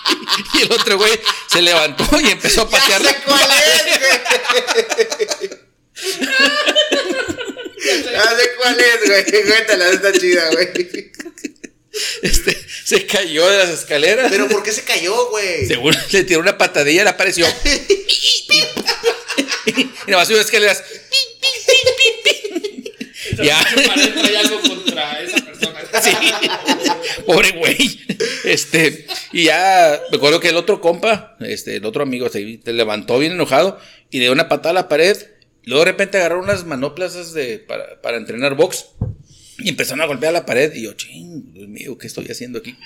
[0.55, 1.19] y el otro güey
[1.51, 3.03] se levantó y empezó a Ya patear.
[3.03, 5.51] sé cuál es, güey.
[8.13, 9.25] Ya sé cuál es, güey.
[9.47, 10.69] Cuéntala, está chida, güey.
[12.23, 14.31] Este, se cayó de las escaleras.
[14.31, 15.67] Pero ¿por qué se cayó, güey?
[15.67, 17.47] Seguro le tiró una patadilla, le apareció.
[19.67, 20.83] y nada más subió escaleras.
[23.43, 23.59] Ya.
[23.75, 25.81] Trae algo contra esa persona.
[26.03, 26.13] Sí.
[27.27, 28.01] Pobre güey.
[28.45, 33.19] Este, y ya me acuerdo que el otro compa, este, el otro amigo se levantó
[33.19, 33.79] bien enojado
[34.11, 35.17] y le dio una patada a la pared.
[35.65, 38.87] Luego de repente agarró unas manoplas de, para, para entrenar box.
[39.63, 40.73] Y empezaron a golpear la pared.
[40.75, 42.77] Y yo, ching, Dios mío, ¿qué estoy haciendo aquí?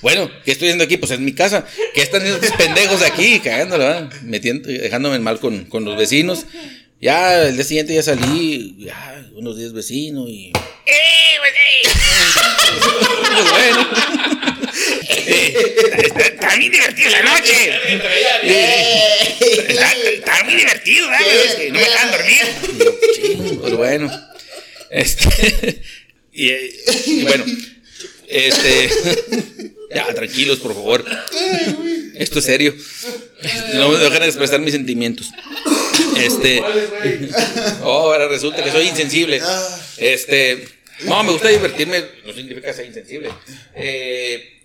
[0.00, 0.96] Bueno, ¿qué estoy haciendo aquí?
[0.96, 1.66] Pues en mi casa.
[1.94, 3.40] ¿Qué están haciendo estos pendejos aquí?
[3.40, 4.12] Cagándolo, ¿verdad?
[4.22, 6.46] Metiendo, dejándome mal con, con los vecinos.
[7.00, 10.52] Ya el día siguiente ya salí, ya unos días vecino y.
[13.32, 13.88] Pues bueno.
[15.08, 15.54] Eh,
[16.04, 17.52] está, está bien divertido la noche.
[18.42, 19.36] Eh,
[19.68, 21.08] Está, está muy divertido,
[21.56, 22.42] que no me dejan dormir.
[23.14, 24.10] "Ching, pues bueno.
[24.90, 25.82] Este.
[26.32, 26.70] Y, eh,
[27.06, 27.44] y bueno.
[28.28, 28.88] Este.
[29.92, 31.04] Ya, tranquilos, por favor.
[32.14, 32.74] Esto es serio.
[33.74, 35.30] No me dejan expresar mis sentimientos.
[36.16, 36.62] Este.
[37.82, 39.40] Oh, ahora resulta que soy insensible.
[39.96, 40.68] Este.
[41.04, 42.04] No, me gusta divertirme.
[42.24, 43.30] No significa ser insensible.
[43.74, 44.59] Eh,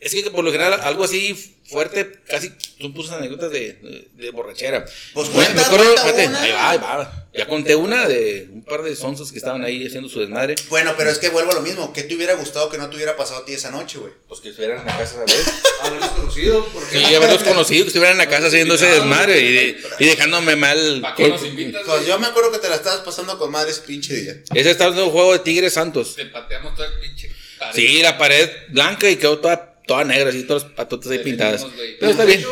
[0.00, 4.30] es que por lo general algo así fuerte, casi son puras anécdotas de, de, de
[4.30, 4.84] borrachera.
[5.14, 6.42] Pues cuenta, me acuerdo, cuenta espérate, una.
[6.42, 7.26] ahí va, ahí va.
[7.32, 10.56] Ya conté una de un par de sonsos que estaban ahí haciendo su desmadre.
[10.68, 11.92] Bueno, pero es que vuelvo a lo mismo.
[11.92, 14.12] ¿Qué te hubiera gustado que no te hubiera pasado a ti esa noche, güey?
[14.26, 15.46] Pues que estuvieran en la casa, ¿sabes?
[15.82, 19.52] Haberlos conocido, porque Sí, haberlos conocido, que estuvieran en la casa haciendo ese desmadre y,
[19.52, 20.98] de- y dejándome mal.
[21.02, 21.82] ¿Para qué nos invitas?
[21.86, 24.32] Pues yo me acuerdo que te la estabas pasando con madre ese pinche día.
[24.52, 26.16] Ese estaba haciendo un juego de Tigres Santos.
[26.16, 27.30] Te pateamos todo el pinche.
[27.60, 27.74] pared.
[27.76, 31.24] Sí, la pared blanca y quedó toda, toda negra, así, todas las patotas ahí Te
[31.24, 31.62] pintadas.
[31.62, 31.98] venimos, güey.
[31.98, 32.44] Pero está bien.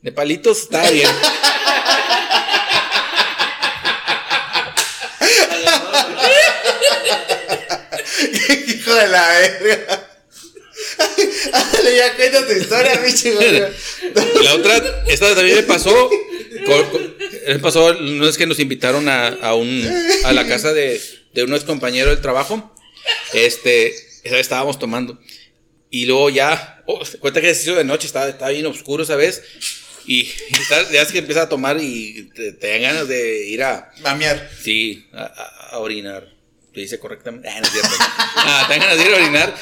[0.00, 1.10] De palitos está bien.
[8.68, 10.08] Hijo de la verga.
[11.52, 13.62] Ándale, ya cuenta tu historia, güey.
[14.44, 16.10] La otra, esta también me pasó.
[16.66, 17.12] con- con-
[17.46, 19.88] me pasó, no es que nos invitaron a, a un,
[20.24, 21.00] a la casa de,
[21.34, 22.72] de un ex compañero del trabajo.
[23.32, 23.88] Este,
[24.22, 25.18] esa vez estábamos tomando.
[25.94, 29.14] Y luego ya, oh, cuenta que se hizo de noche, estaba, estaba bien oscuro esa
[29.14, 29.42] vez.
[30.06, 30.32] Y, y
[30.90, 34.50] ya es que empiezas a tomar y te, te dan ganas de ir a, Mamear.
[34.60, 36.26] Sí, a, a- a orinar.
[36.74, 37.48] ¿Se dice correctamente?
[37.50, 37.90] Ah, no es cierto.
[38.00, 39.54] Ah, te dan ganas de ir a orinar.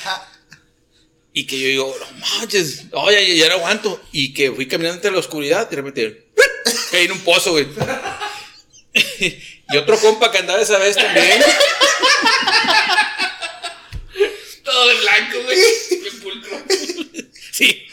[1.33, 2.07] Y que yo digo, no
[2.39, 4.01] manches, no, ya, ya, ya no aguanto.
[4.13, 6.29] Y que fui caminando entre la oscuridad y de repente
[6.93, 7.67] caí en un pozo, güey.
[9.73, 11.43] y otro compa que andaba esa vez también.
[14.65, 15.59] Todo de blanco, güey.
[16.23, 16.63] Bien pulcro.
[17.53, 17.87] Sí,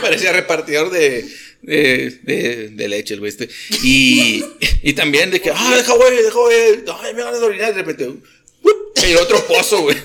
[0.00, 1.24] parecía repartidor de,
[1.62, 3.48] de, de, de leche el güey este.
[3.82, 4.44] Y,
[4.82, 6.84] y también de que, ah, deja, güey, deja, güey.
[7.00, 7.70] Ay, me van a orinar.
[7.70, 8.04] Y de repente,
[9.02, 9.96] en otro pozo, güey.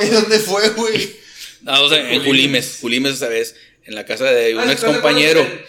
[0.00, 1.16] ¿En dónde fue, güey?
[1.62, 4.74] No, o sea, en Julimes, Julimes esa vez, en la casa de un Ah, ex
[4.74, 5.64] ¿estás de acuerdo compañero.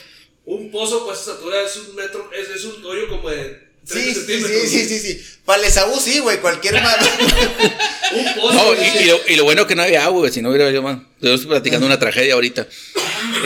[0.45, 3.64] Un pozo, pues, esa estatura es un metro, es, es un hoyo como de 30
[3.85, 5.21] Sí, sí, sí, sí, sí, sí.
[5.45, 6.39] Para el Esaú sí, güey.
[6.39, 7.07] Cualquier madre.
[8.15, 8.53] Un pozo.
[8.53, 10.71] No, y, y lo, y lo bueno que no había agua, güey, si no hubiera
[10.71, 10.97] yo más.
[11.21, 12.67] Yo estoy platicando una tragedia ahorita.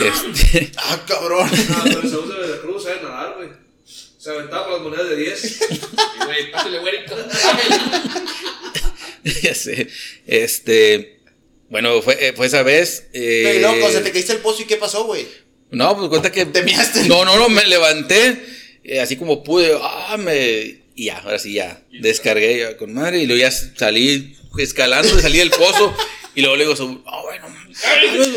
[0.02, 1.50] Este, Ah, cabrón.
[1.68, 3.48] No, pero el segundo de Veracruz sabe nadar, güey.
[4.18, 5.60] Se aventaba con las monedas de 10.
[6.20, 7.16] Y, güey, pásale, güerito.
[9.42, 9.88] ya sé.
[10.26, 11.20] Este,
[11.68, 13.08] bueno, fue, eh, fue esa vez.
[13.12, 15.26] eh, Pero loco, se te caíste el pozo y ¿qué pasó, güey?
[15.70, 16.46] No, pues cuenta que.
[16.46, 17.04] ¿Te miaste?
[17.08, 18.42] No, no, no, me levanté.
[18.84, 19.76] Eh, así como pude.
[19.82, 20.80] Ah, me.
[20.94, 21.80] Y ya, ahora sí ya.
[22.00, 23.18] Descargué ya con madre.
[23.22, 25.94] Y luego ya salí escalando, salí del pozo.
[26.32, 27.46] Y luego le digo, ah, bueno.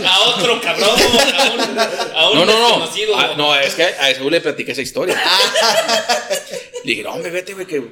[0.03, 2.67] A otro cabrón, a un, a un No, no, no.
[2.79, 3.15] desconocido.
[3.15, 5.15] Ah, no, es que a Saúl le platiqué esa historia.
[6.83, 7.83] le dije, no, hombre, vete, güey, que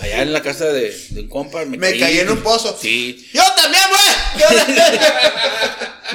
[0.00, 2.74] allá en la casa de, de un compa me, Me caí en un pozo.
[2.80, 3.28] Sí.
[3.34, 4.56] ¡Yo también, güey!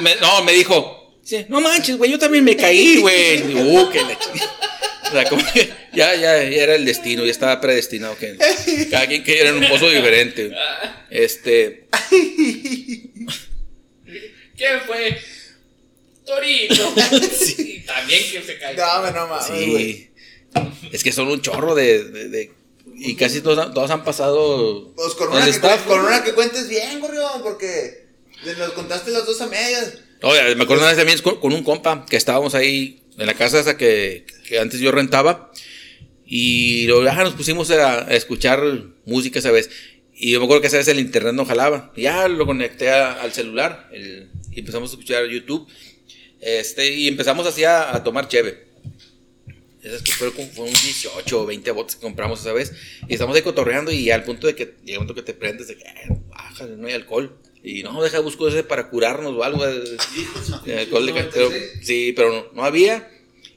[0.00, 3.42] Me- no, me dijo, sí, no manches, güey, yo también me caí, güey.
[3.54, 4.75] Uh, que la chingada.
[5.08, 8.36] O sea, como que ya, ya, ya era el destino, ya estaba predestinado que
[8.90, 10.52] cada quien cayera en un pozo diferente.
[11.10, 11.86] Este,
[14.56, 15.18] ¿Quién fue?
[16.24, 16.94] Torito.
[17.38, 17.84] Sí.
[17.86, 18.78] También que se cayó.
[18.84, 19.92] No, no mames, güey.
[19.94, 20.10] sí.
[20.92, 22.04] Es que son un chorro de.
[22.04, 22.52] de- de-
[22.98, 24.92] y casi todos, han- todos han pasado.
[24.96, 25.84] Pues con una, que, staff.
[25.86, 28.06] con una que cuentes bien, gorrión, porque
[28.58, 29.94] nos contaste las dos a medias.
[30.22, 33.34] Oye, me acuerdo una vez también con, con un compa que estábamos ahí en la
[33.34, 35.50] casa esa que, que antes yo rentaba.
[36.26, 38.60] Y luego ah, nos pusimos a, a escuchar
[39.04, 39.70] música esa vez.
[40.14, 41.92] Y yo me acuerdo que esa vez el internet no jalaba.
[41.96, 45.68] Ya lo conecté a- al celular el- y empezamos a escuchar YouTube.
[46.40, 48.66] Este, y empezamos así a, tomar cheve.
[49.82, 52.72] Esas que fue fue un 18 o 20 botes que compramos esa vez.
[53.08, 55.68] Y estamos ahí cotorreando y al punto de que llega un momento que te prendes
[55.68, 57.38] de que "Eh, bájale, no hay alcohol.
[57.68, 59.64] Y no, deja busco ese para curarnos o algo.
[59.64, 61.50] alcohol de pero-
[61.82, 63.10] Sí, pero no, no había.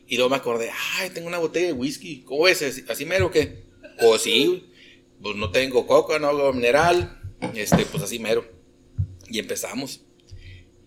[0.08, 2.24] Y luego me acordé, ay, tengo una botella de whisky.
[2.24, 2.60] ¿Cómo es?
[2.64, 3.66] ¿Así, así mero qué?
[4.00, 4.64] Pues sí, güey.
[5.22, 7.22] pues no tengo coca, no hago mineral.
[7.54, 8.44] Este, pues así mero.
[9.30, 10.02] Y empezamos.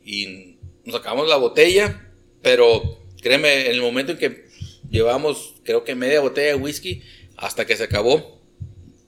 [0.04, 2.12] Y nos sacamos la botella,
[2.42, 4.46] pero créeme, en el momento en que
[4.90, 7.02] llevamos, creo que media botella de whisky,
[7.36, 8.42] hasta que se acabó,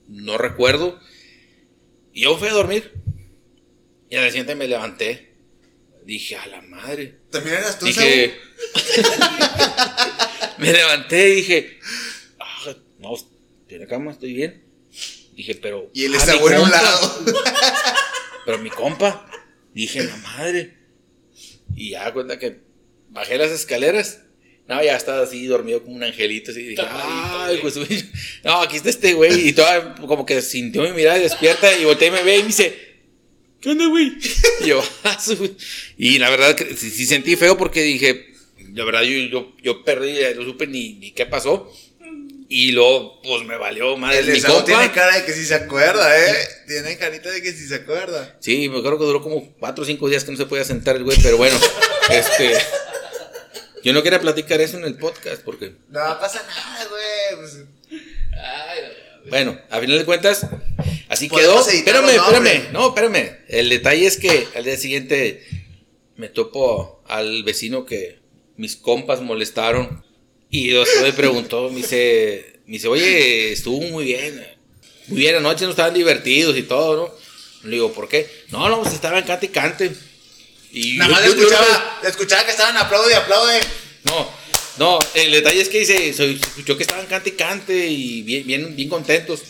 [0.07, 0.97] no recuerdo.
[2.13, 2.93] Y yo fui a dormir.
[4.09, 5.33] Y al siguiente me levanté.
[6.05, 7.15] Dije, a la madre.
[7.31, 8.35] También eras tú, Dije.
[10.59, 11.79] me levanté y dije.
[12.39, 13.29] "Ah, no, estoy
[13.69, 14.63] en la cama, estoy bien.
[15.33, 15.89] Dije, pero.
[15.93, 17.25] Y él ah, está bueno a un lado.
[18.45, 19.27] Pero mi compa.
[19.73, 20.77] Dije, la madre.
[21.75, 22.59] Y ya cuenta que
[23.09, 24.21] bajé las escaleras.
[24.67, 26.51] No, ya estaba así dormido como un angelito.
[26.51, 27.75] Así dije, ay, pues.
[28.43, 29.49] No, aquí está este güey.
[29.49, 31.75] Y toda como que sintió mi mirada y despierta.
[31.75, 32.84] Y volteé y me ve y me dice,
[33.61, 34.13] ¿qué onda, güey?
[34.61, 35.55] Y yo, "Ah, su-".
[35.97, 38.33] Y la verdad que sí, sí sentí feo porque dije,
[38.73, 41.71] la verdad yo, yo, yo perdí, no supe ni, ni qué pasó.
[42.47, 44.19] Y luego, pues me valió madre.
[44.19, 44.63] El mi compa.
[44.65, 46.35] tiene cara de que sí se acuerda, ¿eh?
[46.67, 48.37] Tiene carita de que sí se acuerda.
[48.39, 50.95] Sí, me acuerdo que duró como cuatro o cinco días que no se podía sentar
[50.95, 51.57] el güey, pero bueno,
[52.11, 52.55] este.
[53.83, 57.39] Yo no quería platicar eso en el podcast porque, No pasa nada, güey.
[57.39, 57.57] pues,
[58.31, 60.45] Ay, no, bueno, a final de cuentas,
[61.09, 61.59] así quedó.
[61.67, 62.53] Espérame, nombres.
[62.55, 63.37] espérame, no, espérame.
[63.47, 65.45] El detalle es que al día siguiente
[66.17, 68.19] me topo al vecino que
[68.57, 70.03] mis compas molestaron
[70.49, 74.45] y después me preguntó, me dice, me dice, oye, estuvo muy bien,
[75.07, 77.25] muy bien anoche, no estaban divertidos y todo, ¿no?
[77.69, 78.29] Le digo, ¿por qué?
[78.49, 79.91] No, no, pues estaban cante y cante.
[80.71, 83.59] Y Nada yo- más yo- yo- escuchaba, escuchaba que estaban aplaude y aplaude.
[84.03, 84.29] no,
[84.77, 88.45] no, el detalle es que dice, se escuchó que estaban cante y cante y bien,
[88.45, 89.41] bien, bien contentos.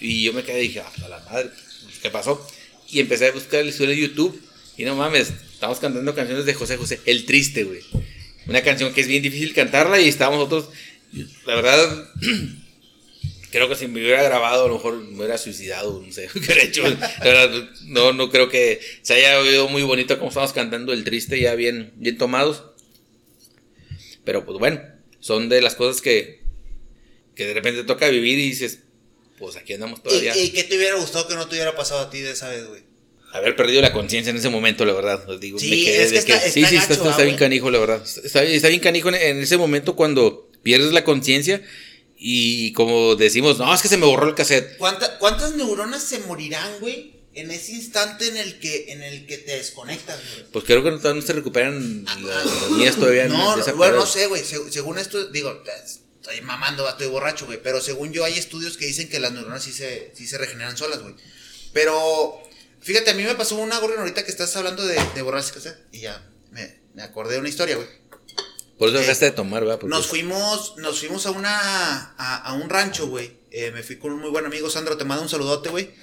[0.00, 1.50] Y yo me quedé y dije, ah, a la madre,
[2.02, 2.46] ¿qué pasó?
[2.88, 4.42] Y empecé a buscar el historial de YouTube.
[4.76, 7.80] Y no mames, estamos cantando canciones de José José, El Triste, güey.
[8.46, 10.74] Una canción que es bien difícil cantarla y estábamos nosotros,
[11.46, 12.10] la verdad,
[13.50, 16.28] creo que si me hubiera grabado a lo mejor me hubiera suicidado, no sé,
[17.86, 21.54] no, no creo que se haya oído muy bonito como estamos cantando El Triste ya
[21.54, 22.64] bien, bien tomados.
[24.24, 24.80] Pero pues bueno,
[25.20, 26.42] son de las cosas que,
[27.34, 28.80] que de repente toca vivir y dices,
[29.38, 30.36] pues aquí andamos todavía.
[30.36, 32.48] ¿Y, y qué te hubiera gustado que no te hubiera pasado a ti de esa
[32.48, 32.82] vez, güey?
[33.32, 35.28] Haber perdido la conciencia en ese momento, la verdad.
[35.28, 37.22] os digo, Sí, me quedé es que está- sí, está sí, está, gacho, está- está
[37.22, 38.02] ah, bien canijo, la verdad.
[38.24, 41.62] Está, está bien canijo en, en ese momento cuando pierdes la conciencia
[42.18, 44.76] y como decimos, no, es que se me borró el cassette.
[44.76, 47.14] ¿Cuánta- ¿Cuántas neuronas se morirán, güey?
[47.34, 50.46] En ese instante en el que, en el que te desconectas, güey.
[50.52, 53.26] Pues creo que no, todavía no se recuperan las, mías todavía.
[53.26, 54.44] No, esa bueno, no sé, güey.
[54.44, 55.62] se- según esto, digo,
[56.20, 57.62] estoy mamando, estoy borracho, güey.
[57.62, 60.76] Pero según yo, hay estudios que dicen que las neuronas sí se, sí se regeneran
[60.76, 61.14] solas, güey.
[61.72, 62.38] Pero,
[62.80, 66.00] fíjate, a mí me pasó una gorra ahorita que estás hablando de, de ¿qué Y
[66.02, 67.88] ya me, me acordé de una historia, güey.
[68.78, 69.78] Por eso Eh, dejaste de tomar, ¿verdad?
[69.78, 73.40] Porque- Nos fuimos, nos fuimos a una, a, a un rancho, güey.
[73.50, 75.94] Eh, me fui con un muy buen amigo, Sandro, te mando un saludote, güey.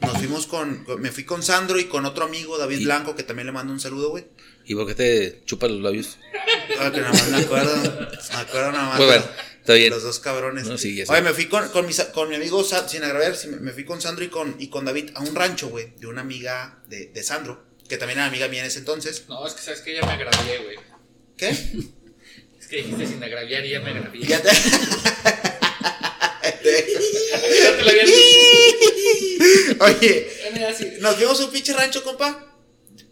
[0.00, 3.22] Nos fuimos con, con- me fui con Sandro y con otro amigo, David Blanco, que
[3.22, 4.26] también le mando un saludo, güey.
[4.66, 6.18] ¿Y por qué te chupas los labios?
[6.78, 7.76] Ah, que nada más me acuerdo,
[8.32, 8.98] me acuerdo nada más.
[8.98, 9.24] Muy bueno,
[9.60, 9.90] está bien.
[9.90, 10.66] Los dos cabrones.
[10.66, 11.02] No, sí.
[11.08, 14.00] Oye, me fui con, con, mis- con mi amigo, sin agraviar, sí, me, fui con
[14.02, 17.22] Sandro y con, y con David a un rancho, güey, de una amiga de, de
[17.22, 19.24] Sandro, que también era amiga mía en ese entonces.
[19.28, 20.76] No, es que sabes que ya me agravié, güey.
[21.36, 21.48] ¿Qué?
[22.60, 24.26] Es que dijiste sin agraviar y ya me agravié.
[24.26, 24.50] Ya te...
[26.42, 28.15] Ya te lo había dicho.
[29.80, 30.28] Oye,
[31.00, 32.54] nos fuimos a un pinche rancho, compa.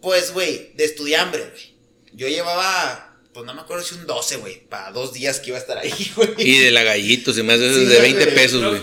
[0.01, 1.73] Pues, güey, de estudiambre, güey.
[2.13, 5.57] Yo llevaba, pues no me acuerdo si un 12, güey, para dos días que iba
[5.57, 6.29] a estar ahí, güey.
[6.37, 8.35] Y de la gallito, se me hace Sí, de 20 güey.
[8.35, 8.81] pesos, güey.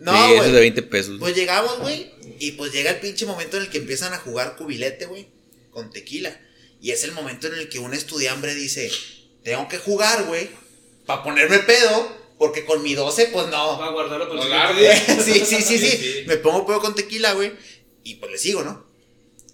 [0.00, 0.34] No, sí, güey.
[0.38, 1.16] eso es de 20 pesos.
[1.20, 2.10] Pues llegamos, güey,
[2.40, 5.28] y pues llega el pinche momento en el que empiezan a jugar cubilete, güey,
[5.70, 6.40] con tequila.
[6.80, 8.90] Y es el momento en el que un estudiambre dice,
[9.44, 10.48] tengo que jugar, güey,
[11.06, 13.78] para ponerme pedo, porque con mi 12, pues no.
[13.78, 16.22] Va a guardarlo el No, sí, sí, sí, sí.
[16.26, 17.52] Me pongo pedo con tequila, güey,
[18.02, 18.84] y pues le sigo, ¿no?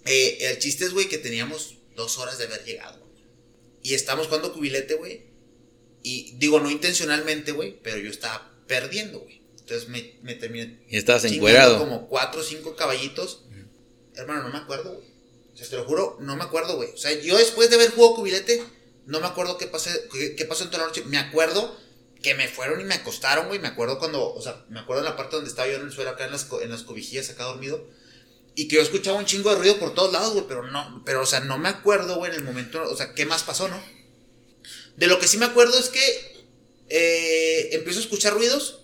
[0.07, 3.07] Eh, el chiste es, güey, que teníamos dos horas de haber llegado.
[3.83, 5.27] Y estamos jugando cubilete, güey.
[6.03, 9.43] Y digo, no intencionalmente, güey, pero yo estaba perdiendo, güey.
[9.61, 11.79] Entonces me, me terminé Y estabas encuerado.
[11.81, 13.45] como cuatro o cinco caballitos.
[14.15, 15.09] Hermano, no me acuerdo, güey.
[15.53, 16.89] O sea, te lo juro, no me acuerdo, güey.
[16.89, 18.65] O sea, yo después de haber jugado cubilete,
[19.05, 21.05] no me acuerdo qué, pasé, qué, qué pasó en toda la noche.
[21.05, 21.87] Me acuerdo
[22.23, 23.61] que me fueron y me acostaron, güey.
[23.61, 25.93] Me acuerdo cuando, o sea, me acuerdo en la parte donde estaba yo en el
[25.93, 27.89] suelo, acá en las, en las cobijillas, acá dormido.
[28.55, 30.47] Y que yo escuchaba un chingo de ruido por todos lados, güey.
[30.49, 33.25] Pero no, pero, o sea, no me acuerdo, güey, en el momento, o sea, qué
[33.25, 33.81] más pasó, ¿no?
[34.97, 36.47] De lo que sí me acuerdo es que
[36.89, 38.81] eh, empiezo a escuchar ruidos.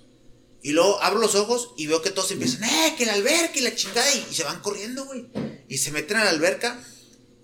[0.63, 2.95] Y luego abro los ojos y veo que todos empiezan, ¡eh!
[2.97, 4.11] Que la alberca y la chingada.
[4.15, 5.27] Y se van corriendo, güey.
[5.69, 6.83] Y se meten a la alberca.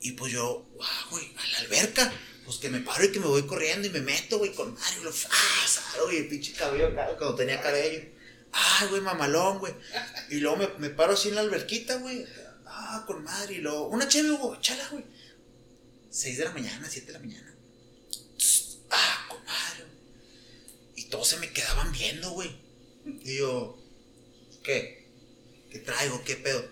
[0.00, 1.30] Y pues yo, ¡guau, güey!
[1.36, 2.12] A la alberca.
[2.50, 5.04] Pues que me paro y que me voy corriendo y me meto, güey, con Mario.
[5.04, 5.68] Lo, ¡Ah!
[5.68, 6.16] saro, güey!
[6.16, 8.02] El pinche cabello acá, cuando tenía cabello.
[8.50, 9.72] ¡Ay, güey, mamalón, güey!
[10.30, 12.26] Y luego me, me paro así en la alberquita, güey.
[12.66, 13.54] ¡Ah, con madre!
[13.54, 15.04] Y luego, una chévere, güey, chala, güey.
[16.10, 17.54] 6 de la mañana, 7 de la mañana.
[18.90, 19.84] ¡Ah, con madre!
[20.96, 22.50] Y todos se me quedaban viendo, güey.
[23.22, 23.78] Y yo,
[24.64, 25.06] ¿qué?
[25.70, 26.24] ¿Qué traigo?
[26.24, 26.68] ¿Qué pedo?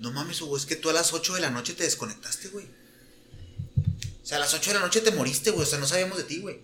[0.00, 2.81] No mames, Hugo, es que tú a las 8 de la noche te desconectaste, güey.
[4.32, 5.64] Sea, a las 8 de la noche te moriste, güey.
[5.64, 6.58] O sea, no sabíamos de ti, güey.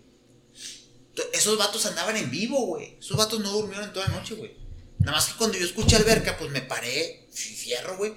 [1.34, 2.96] Esos vatos andaban en vivo, güey.
[2.98, 4.56] Esos vatos no durmieron toda la noche, güey.
[5.00, 8.14] Nada más que cuando yo escuché alberca, pues me paré, fierro, güey.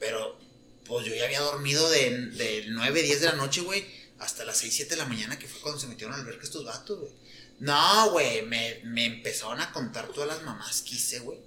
[0.00, 0.38] Pero,
[0.86, 3.84] pues yo ya había dormido de, de 9, 10 de la noche, güey,
[4.20, 6.44] hasta las 6, 7 de la mañana, que fue cuando se metieron a la alberca
[6.44, 7.12] estos vatos, güey.
[7.60, 11.40] No, güey, me, me empezaron a contar todas las mamás que hice, güey.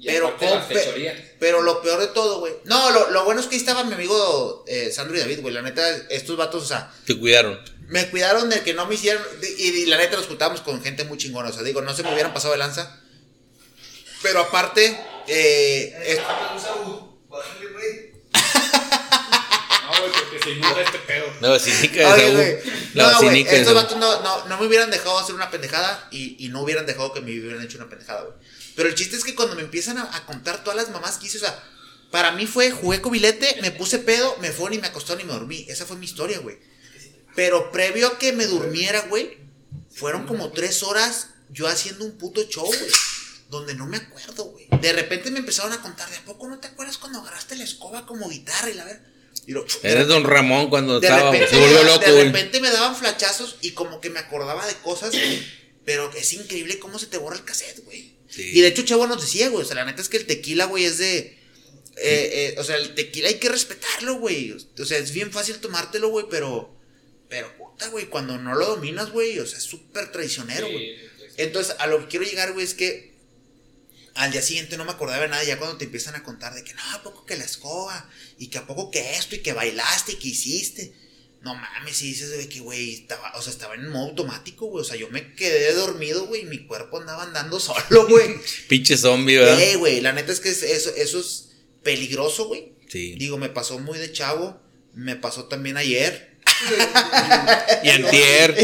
[0.00, 1.36] Y Pero con pe-.
[1.38, 2.54] Pero lo peor de todo, güey.
[2.64, 5.52] No, lo, lo bueno es que ahí estaba mi amigo eh, Sandro y David, güey.
[5.52, 7.60] La neta, estos vatos, o sea, Te cuidaron.
[7.88, 9.22] me cuidaron de que no me hicieran.
[9.40, 11.50] de- y, y la neta nos juntábamos con gente muy chingona.
[11.50, 12.98] O sea, digo, no se me hubieran pasado de lanza.
[14.22, 14.98] Pero aparte,
[15.28, 16.20] eh, es-.
[18.30, 21.26] No, güey, porque se inunda este pedo.
[21.40, 22.62] La vacinica de Oye,
[22.94, 26.48] No, de estos vatos no, no, no me hubieran dejado hacer una pendejada y, y
[26.48, 28.34] no hubieran dejado que me hubieran hecho una pendejada, güey.
[28.80, 31.26] Pero el chiste es que cuando me empiezan a, a contar todas las mamás que
[31.26, 31.62] hice, o sea,
[32.10, 35.34] para mí fue, jugué cobilete, me puse pedo, me fueron y me acostaron y me
[35.34, 35.66] dormí.
[35.68, 36.56] Esa fue mi historia, güey.
[37.36, 39.36] Pero previo a que me durmiera, güey,
[39.94, 42.90] fueron como tres horas yo haciendo un puto show, güey.
[43.50, 44.66] Donde no me acuerdo, güey.
[44.80, 47.64] De repente me empezaron a contar, ¿de a poco no te acuerdas cuando agarraste la
[47.64, 49.02] escoba como guitarra y la ver?
[49.46, 51.30] Y lo, Eres don Ramón cuando de estaba.
[51.30, 52.24] repente, Se volvió loco, de güey.
[52.24, 55.12] repente me daban flachazos y como que me acordaba de cosas,
[55.84, 58.09] pero es increíble cómo se te borra el cassette, güey.
[58.30, 58.50] Sí.
[58.54, 60.64] Y de hecho, Chavo nos decía, güey, o sea, la neta es que el tequila,
[60.66, 61.18] güey, es de...
[61.18, 61.36] eh,
[61.96, 64.52] eh, o sea, el tequila hay que respetarlo, güey.
[64.52, 66.74] O sea, es bien fácil tomártelo, güey, pero...
[67.28, 70.96] Pero, puta, güey, cuando no lo dominas, güey, o sea, es súper traicionero, güey.
[70.96, 71.34] Sí.
[71.36, 73.10] Entonces, a lo que quiero llegar, güey, es que
[74.14, 75.44] al día siguiente no me acordaba de nada.
[75.44, 78.48] Ya cuando te empiezan a contar de que no, a poco que la escoba, y
[78.48, 80.92] que a poco que esto, y que bailaste, y que hiciste.
[81.42, 84.82] No mames, y dices de que, güey, estaba, o sea, estaba en modo automático, güey.
[84.82, 88.34] O sea, yo me quedé dormido, güey, y mi cuerpo andaba andando solo, güey.
[88.68, 89.60] Pinche zombie, ¿verdad?
[89.60, 92.72] Eh, güey, la neta es que es- eso, eso es peligroso, güey.
[92.88, 93.14] Sí.
[93.18, 94.60] Digo, me pasó muy de chavo.
[94.94, 96.30] Me pasó también ayer.
[97.82, 98.56] Y antier.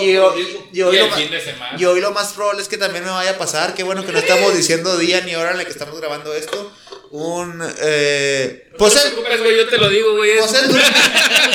[0.00, 1.76] Y y hoy Y lo el ma- fin de semana.
[1.80, 3.74] y hoy lo más probable es que también me vaya a pasar.
[3.74, 6.72] Qué bueno que no estamos diciendo día ni hora en la que estamos grabando esto.
[7.10, 7.62] Un.
[7.80, 10.38] Eh, pues, no te el, preocupes, güey, yo te lo digo, güey.
[10.38, 10.90] pues, el lunes,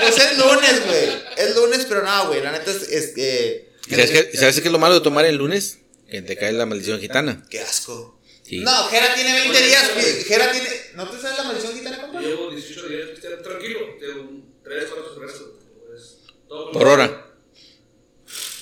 [0.02, 1.24] pues el lunes, güey.
[1.38, 2.42] Es lunes, pero no, güey.
[2.42, 2.82] La neta es.
[2.90, 5.80] es que ¿Y ¿Sabes qué, ¿Sabes qué es lo malo de tomar el lunes?
[6.10, 7.44] Que te cae la maldición gitana.
[7.50, 8.20] Qué asco.
[8.44, 8.60] Sí.
[8.60, 9.92] No, Jera tiene 20 días.
[9.94, 10.24] güey.
[10.24, 10.70] Jera tiene.
[10.96, 12.22] ¿No te sabes la maldición gitana, compa?
[12.22, 13.08] Llevo 18 días
[13.44, 13.80] tranquilo.
[14.00, 14.30] Tengo
[14.64, 15.42] 3, 4 cervezas.
[15.88, 17.28] Pues, todo Por hora.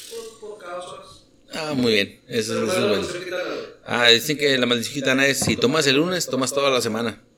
[0.09, 1.07] Por, por cada dos horas.
[1.69, 2.21] Ah, muy bien.
[2.27, 3.37] Eso, eso ¿cuál es bueno.
[3.85, 7.21] Ah, dicen que la maldición gitana es si tomas el lunes, tomas toda la semana.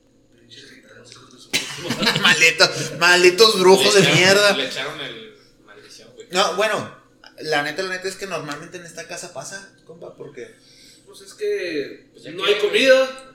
[2.22, 4.56] Malditos, malditos brujos de Le echaron- mierda.
[4.56, 5.34] Le echaron el
[5.66, 6.26] maldición, güey.
[6.30, 6.94] No, bueno,
[7.40, 10.54] la neta, la neta es que normalmente en esta casa pasa, compa, porque.
[11.06, 12.66] Pues es que Pues no hay güey.
[12.66, 13.33] comida.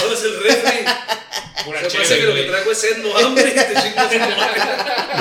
[0.00, 0.84] Ahora es el refri.
[1.64, 3.50] Pura Se chévere, que lo que traigo es sed, no hambre.
[3.50, 4.12] te chingas.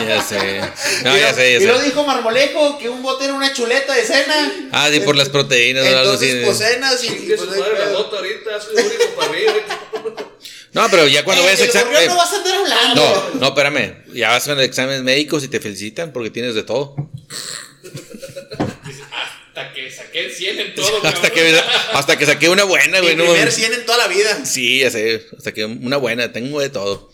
[0.08, 0.62] Ya sé.
[1.04, 1.86] No, y ya lo- sé, Y ya lo sé.
[1.86, 4.52] dijo Marmolejo, que un bote era una chuleta de cena.
[4.72, 6.30] Ah, sí, por las proteínas o algo así.
[6.30, 7.08] Entonces, pues cenas y.
[7.08, 9.54] y pues, madre la eh, bota ahorita, soy el único para arriba.
[10.74, 11.94] No, pero ya cuando eh, vayas a el examen.
[11.94, 13.32] gorrión no vas a andar hablando.
[13.34, 14.04] No, no, espérame.
[14.14, 16.96] Ya vas con exámenes médicos y te felicitan porque tienes de todo.
[19.56, 21.34] Hasta que saqué el 100 en todo, Hasta cabrón.
[21.34, 21.60] que,
[21.94, 23.16] hasta que saqué una buena, Mi güey.
[23.16, 23.56] No, primer mames.
[23.56, 24.46] 100 en toda la vida.
[24.46, 25.26] sí, ya sé.
[25.38, 26.32] Hasta que una buena.
[26.34, 27.10] Tengo de todo.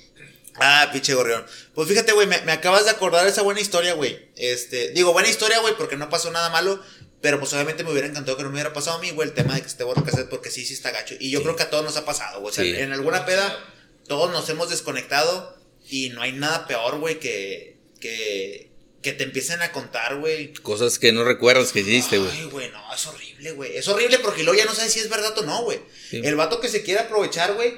[0.56, 1.46] Ah, pinche gorrión.
[1.74, 4.20] Pues fíjate, güey, me, me acabas de acordar esa buena historia, güey.
[4.36, 6.82] Este, digo, buena historia, güey, porque no pasó nada malo.
[7.22, 9.36] Pero pues obviamente me hubiera encantado que no me hubiera pasado a mí, güey, el
[9.36, 11.14] tema de que se te borra cassette, porque sí, sí está gacho.
[11.20, 11.44] Y yo Sí.
[11.44, 12.52] creo que a todos nos ha pasado, güey.
[12.52, 12.72] O sea, Sí.
[12.76, 13.64] en alguna peda,
[14.08, 15.56] todos nos hemos desconectado
[15.88, 18.71] y no hay nada peor, güey, que, que,
[19.02, 20.54] que te empiecen a contar, güey.
[20.54, 22.30] Cosas que no recuerdas que hiciste, güey.
[22.32, 23.76] Ay, güey, no, es horrible, güey.
[23.78, 25.80] Es horrible porque luego ya no sabes si es verdad o no, güey.
[26.10, 26.22] Sí.
[26.24, 27.74] El vato que se quiere aprovechar, güey,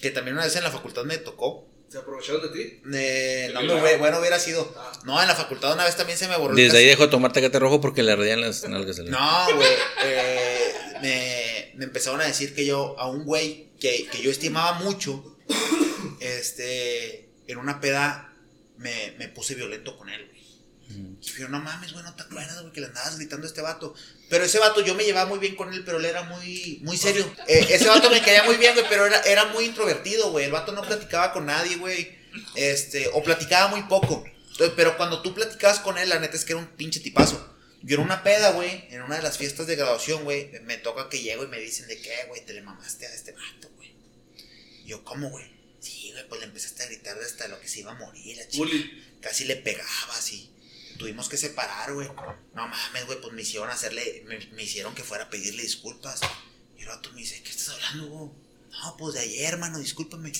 [0.00, 1.66] que también una vez en la facultad me tocó.
[1.88, 2.80] ¿Se aprovecharon de ti?
[2.92, 4.74] Eh, no, me, bueno, hubiera sido.
[4.76, 4.92] Ah.
[5.04, 7.32] No, en la facultad una vez también se me borró Desde ahí dejó de tomar
[7.32, 8.98] tecate rojo porque le ardían las nalgas.
[8.98, 9.68] al- No, güey.
[10.04, 14.74] eh, me, me empezaron a decir que yo, a un güey que, que yo estimaba
[14.80, 15.38] mucho,
[16.20, 18.34] este, en una peda
[18.76, 20.37] me, me puse violento con él, güey.
[20.90, 23.60] Y yo, no mames, güey, no te acuerdas, güey, que le andabas gritando a este
[23.60, 23.94] vato.
[24.30, 26.96] Pero ese vato, yo me llevaba muy bien con él, pero él era muy, muy
[26.96, 27.30] serio.
[27.46, 30.46] Eh, ese vato me caía muy bien, güey, pero era, era muy introvertido, güey.
[30.46, 32.16] El vato no platicaba con nadie, güey.
[32.54, 34.24] Este, o platicaba muy poco.
[34.76, 37.56] Pero cuando tú platicabas con él, la neta es que era un pinche tipazo.
[37.82, 41.08] Yo en una peda, güey, en una de las fiestas de graduación, güey, me toca
[41.08, 43.92] que llego y me dicen de qué, güey, te le mamaste a este vato, güey.
[44.84, 45.46] Yo, ¿cómo, güey?
[45.78, 48.48] Sí, güey, pues le empezaste a gritar hasta lo que se iba a morir, la
[48.48, 48.68] chica.
[49.20, 50.50] Casi le pegabas y
[50.98, 52.08] tuvimos que separar, güey.
[52.54, 56.20] No mames, güey, pues me hicieron hacerle, me, hicieron que fuera a pedirle disculpas.
[56.76, 58.30] Y el vato me dice, ¿qué estás hablando, güey?
[58.70, 60.32] No, pues de ayer, hermano, discúlpame.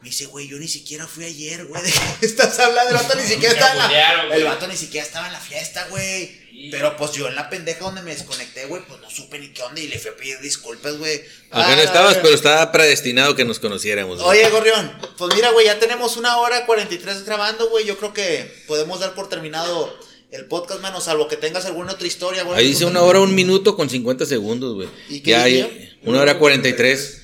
[0.00, 1.82] Me dice, güey, yo ni siquiera fui ayer, güey.
[1.84, 1.90] ¿De
[2.20, 2.90] qué estás hablando?
[2.90, 4.38] El vato ni siquiera estaba en la, güey.
[4.40, 6.48] El vato ni siquiera estaba en la fiesta, güey.
[6.72, 9.62] Pero pues yo en la pendeja donde me desconecté, güey, pues no supe ni qué
[9.62, 11.22] onda y le fui a pedir disculpas, güey.
[11.50, 12.22] Aunque no Ah, estabas, güey.
[12.22, 14.20] pero estaba predestinado que nos conociéramos.
[14.22, 14.40] güey.
[14.40, 17.84] Oye, Gorrión, pues mira, güey, ya tenemos una hora 43 grabando, güey.
[17.86, 19.96] Yo creo que podemos dar por terminado
[20.32, 22.40] el podcast, mano, salvo que tengas alguna otra historia.
[22.40, 24.88] alguna Ahí dice una hora, un minuto con 50 segundos, güey.
[25.08, 27.22] ¿Y qué Ya hay una hora 43.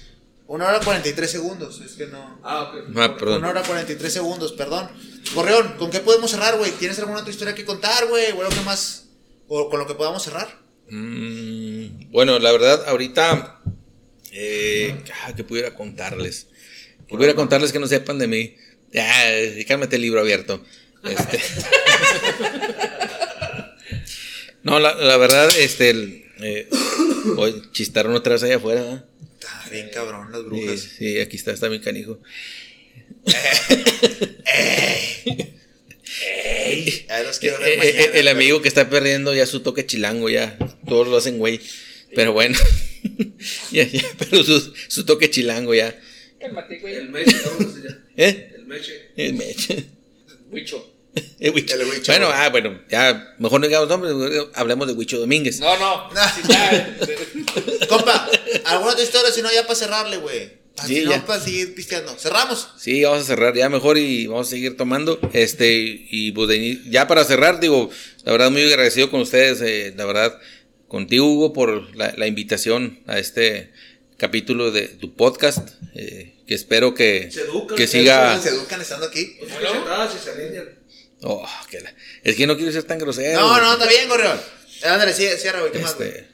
[0.54, 2.38] Una hora 43 segundos, es que no.
[2.44, 2.84] Ah, ok.
[2.94, 3.38] Ah, perdón.
[3.38, 4.88] Una hora 43 segundos, perdón.
[5.34, 6.70] Gorrión, ¿con qué podemos cerrar, güey?
[6.70, 8.30] ¿Tienes alguna otra historia que contar, güey?
[8.30, 9.06] ¿O algo que más?
[9.48, 10.60] ¿O con lo que podamos cerrar?
[10.88, 13.62] Mm, bueno, la verdad, ahorita.
[14.30, 16.46] Eh, ah, que pudiera contarles.
[17.08, 18.54] Que pudiera contarles que no sepan de mí.
[18.92, 19.12] Ya,
[19.66, 20.62] cálmate el libro abierto.
[21.02, 21.42] Este.
[24.62, 25.90] no, la, la verdad, este.
[25.90, 26.68] el, eh,
[27.36, 29.06] hoy chistaron otra vez allá afuera.
[29.38, 30.80] Está bien cabrón, las brujas.
[30.80, 32.20] sí, aquí está, está mi canijo.
[36.64, 39.46] Ey, a ver, los quiero ver Eh, eh, mañana, el amigo que está perdiendo ya
[39.46, 40.56] su toque chilango, ya.
[40.86, 41.60] Todos lo hacen, güey.
[42.14, 42.58] Pero bueno.
[43.72, 45.98] ya, ya, pero su, su toque chilango ya.
[46.40, 46.94] Cálmate, güey.
[46.94, 47.98] El meche, ¿cómo se llama?
[48.16, 48.52] ¿Eh?
[48.56, 49.10] El meche.
[49.16, 49.84] El meche.
[50.50, 50.93] Huicho.
[51.38, 51.74] El Huicho.
[51.74, 52.12] El Huicho.
[52.12, 54.14] Bueno, ah, bueno, ya, mejor no digamos nombres,
[54.54, 55.60] hablemos de Huicho Domínguez.
[55.60, 56.10] No, no.
[56.48, 56.96] Ya.
[57.88, 58.28] Compa,
[58.64, 59.30] ¿alguna otra historia?
[59.30, 60.64] Si no, ya para cerrarle, güey.
[60.76, 61.24] Así Sí, no, ya.
[61.24, 62.16] para seguir pisteando.
[62.18, 62.68] Cerramos.
[62.78, 65.20] Sí, vamos a cerrar ya mejor y vamos a seguir tomando.
[65.32, 66.50] Este, y pues
[66.90, 67.90] ya para cerrar, digo,
[68.24, 70.36] la verdad muy agradecido con ustedes, eh, la verdad,
[70.88, 73.70] contigo Hugo por la, la invitación a este
[74.16, 78.40] capítulo de tu podcast, eh, que espero que, Se educan, que se siga...
[78.40, 79.36] Se educan estando aquí.
[79.38, 80.83] Pues se alinean.
[81.26, 83.40] Oh, que la- es que no quiero ser tan grosero.
[83.40, 84.38] No, no, está bien, Gorrión.
[84.82, 85.72] Ándale, cierra, güey.
[85.72, 86.08] ¿Qué más, güey?
[86.10, 86.26] Este,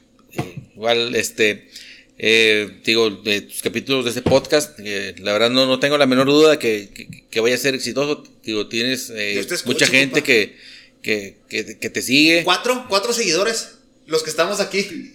[0.75, 1.69] igual, este,
[2.17, 6.05] eh, digo, de tus capítulos de este podcast, eh, la verdad no, no tengo la
[6.07, 8.23] menor duda que, que, que vaya a ser exitoso.
[8.43, 10.57] Digo, tienes eh, mucha gente que,
[11.01, 12.43] que, que, te sigue.
[12.43, 13.75] Cuatro, cuatro seguidores.
[14.07, 15.13] Los que estamos aquí.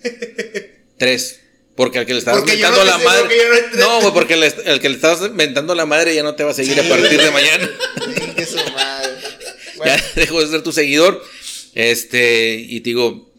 [0.96, 1.40] Tres.
[1.74, 3.36] Porque al que le estás Porque mentando no la sé, madre.
[3.74, 6.54] no porque le- el que le estás mentando la madre ya no te va a
[6.54, 7.70] seguir a partir de mañana.
[9.76, 11.22] Bueno, ya dejó de ser tu seguidor.
[11.74, 13.30] Este, y te digo,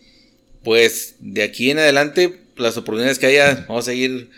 [0.64, 4.30] pues de aquí en adelante, las oportunidades que haya, vamos a seguir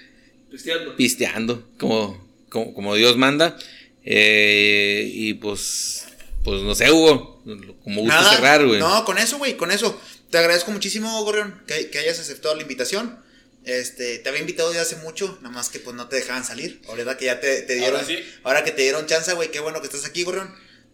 [0.50, 0.96] Cristiano.
[0.96, 3.58] pisteando como, como, como Dios manda.
[4.06, 6.06] Eh, y pues,
[6.44, 7.42] pues no sé, Hugo,
[7.84, 8.36] como gusta nada.
[8.36, 8.80] cerrar, güey.
[8.80, 10.00] No, con eso, güey, con eso.
[10.30, 13.20] te agradezco muchísimo, Gorrión, que, que hayas aceptado la invitación.
[13.66, 16.82] Este, te había invitado ya hace mucho, nada más que pues no te dejaban salir.
[16.88, 18.18] Ahora que ya te, te dieron, Ahora sí.
[18.44, 20.50] ahora que te dieron chance, güey, qué bueno que estás aquí, Gorrión.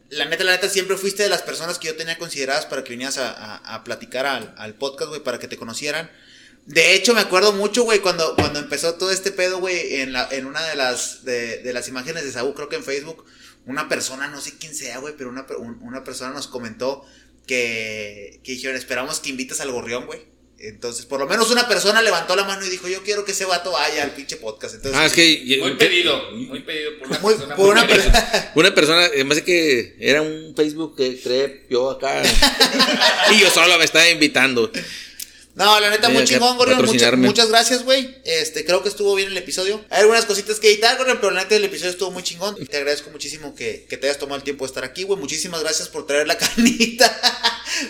[0.09, 2.91] La neta, la neta, siempre fuiste de las personas que yo tenía consideradas para que
[2.91, 6.11] vinieras a, a- platicar al, al podcast, güey, para que te conocieran.
[6.65, 10.27] De hecho, me acuerdo mucho, güey, cuando, cuando empezó todo este pedo, güey, en, la,
[10.31, 13.25] en una de las, de, de las imágenes de Saúl, creo que en Facebook,
[13.65, 15.45] una persona, no sé quién sea, güey, pero una,
[15.81, 17.03] una persona nos comentó
[17.47, 20.25] que, que dijeron, esperamos que invites al gorrión, güey.
[20.57, 23.45] Entonces, por lo menos una persona levantó la mano y dijo, yo quiero que ese
[23.45, 24.75] vato vaya al pinche podcast.
[24.75, 25.57] Entonces, Ah, es que.
[25.61, 27.55] Muy pedido, muy pedido por una Muy- persona.
[27.55, 28.51] por una persona.
[28.55, 32.23] Una persona, además de que era un Facebook que creé yo acá.
[33.31, 34.71] y yo solo me estaba invitando.
[35.55, 36.85] No, la neta, muy Venga, chingón, Gorrión.
[37.21, 38.17] Muchas, gracias, güey.
[38.25, 39.83] Este, creo que estuvo bien el episodio.
[39.89, 42.55] Hay algunas cositas que editar, Gorrión, pero la neta, el episodio estuvo muy chingón.
[42.65, 45.17] Te agradezco muchísimo que, que te hayas tomado el tiempo de estar aquí, güey.
[45.19, 47.21] Muchísimas gracias por traer la carnita,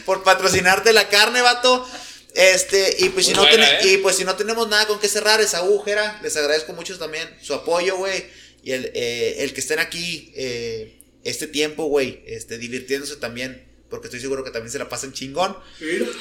[0.05, 1.87] por patrocinarte la carne, vato.
[2.35, 3.93] Este, y pues, si no, buena, ten- ¿eh?
[3.93, 7.27] y pues si no tenemos nada con qué cerrar, esa agujera, les agradezco mucho también
[7.41, 8.25] su apoyo, güey.
[8.61, 14.07] Y el, eh, el que estén aquí eh, este tiempo, güey, este, divirtiéndose también, porque
[14.07, 15.55] estoy seguro que también se la pasan chingón.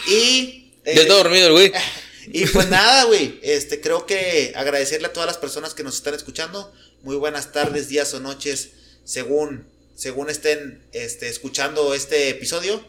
[0.07, 0.73] Y...
[0.85, 1.73] eh, Ya está dormido el güey.
[2.33, 6.15] y pues nada, güey, este, creo que agradecerle a todas las personas que nos están
[6.15, 6.73] escuchando.
[7.03, 8.71] Muy buenas tardes, días o noches,
[9.05, 12.87] según, según estén este, escuchando este episodio.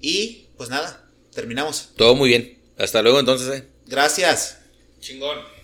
[0.00, 1.90] Y pues nada, terminamos.
[1.96, 2.57] Todo muy bien.
[2.78, 3.68] Hasta luego entonces, eh.
[3.86, 4.58] Gracias.
[5.00, 5.57] Chingón.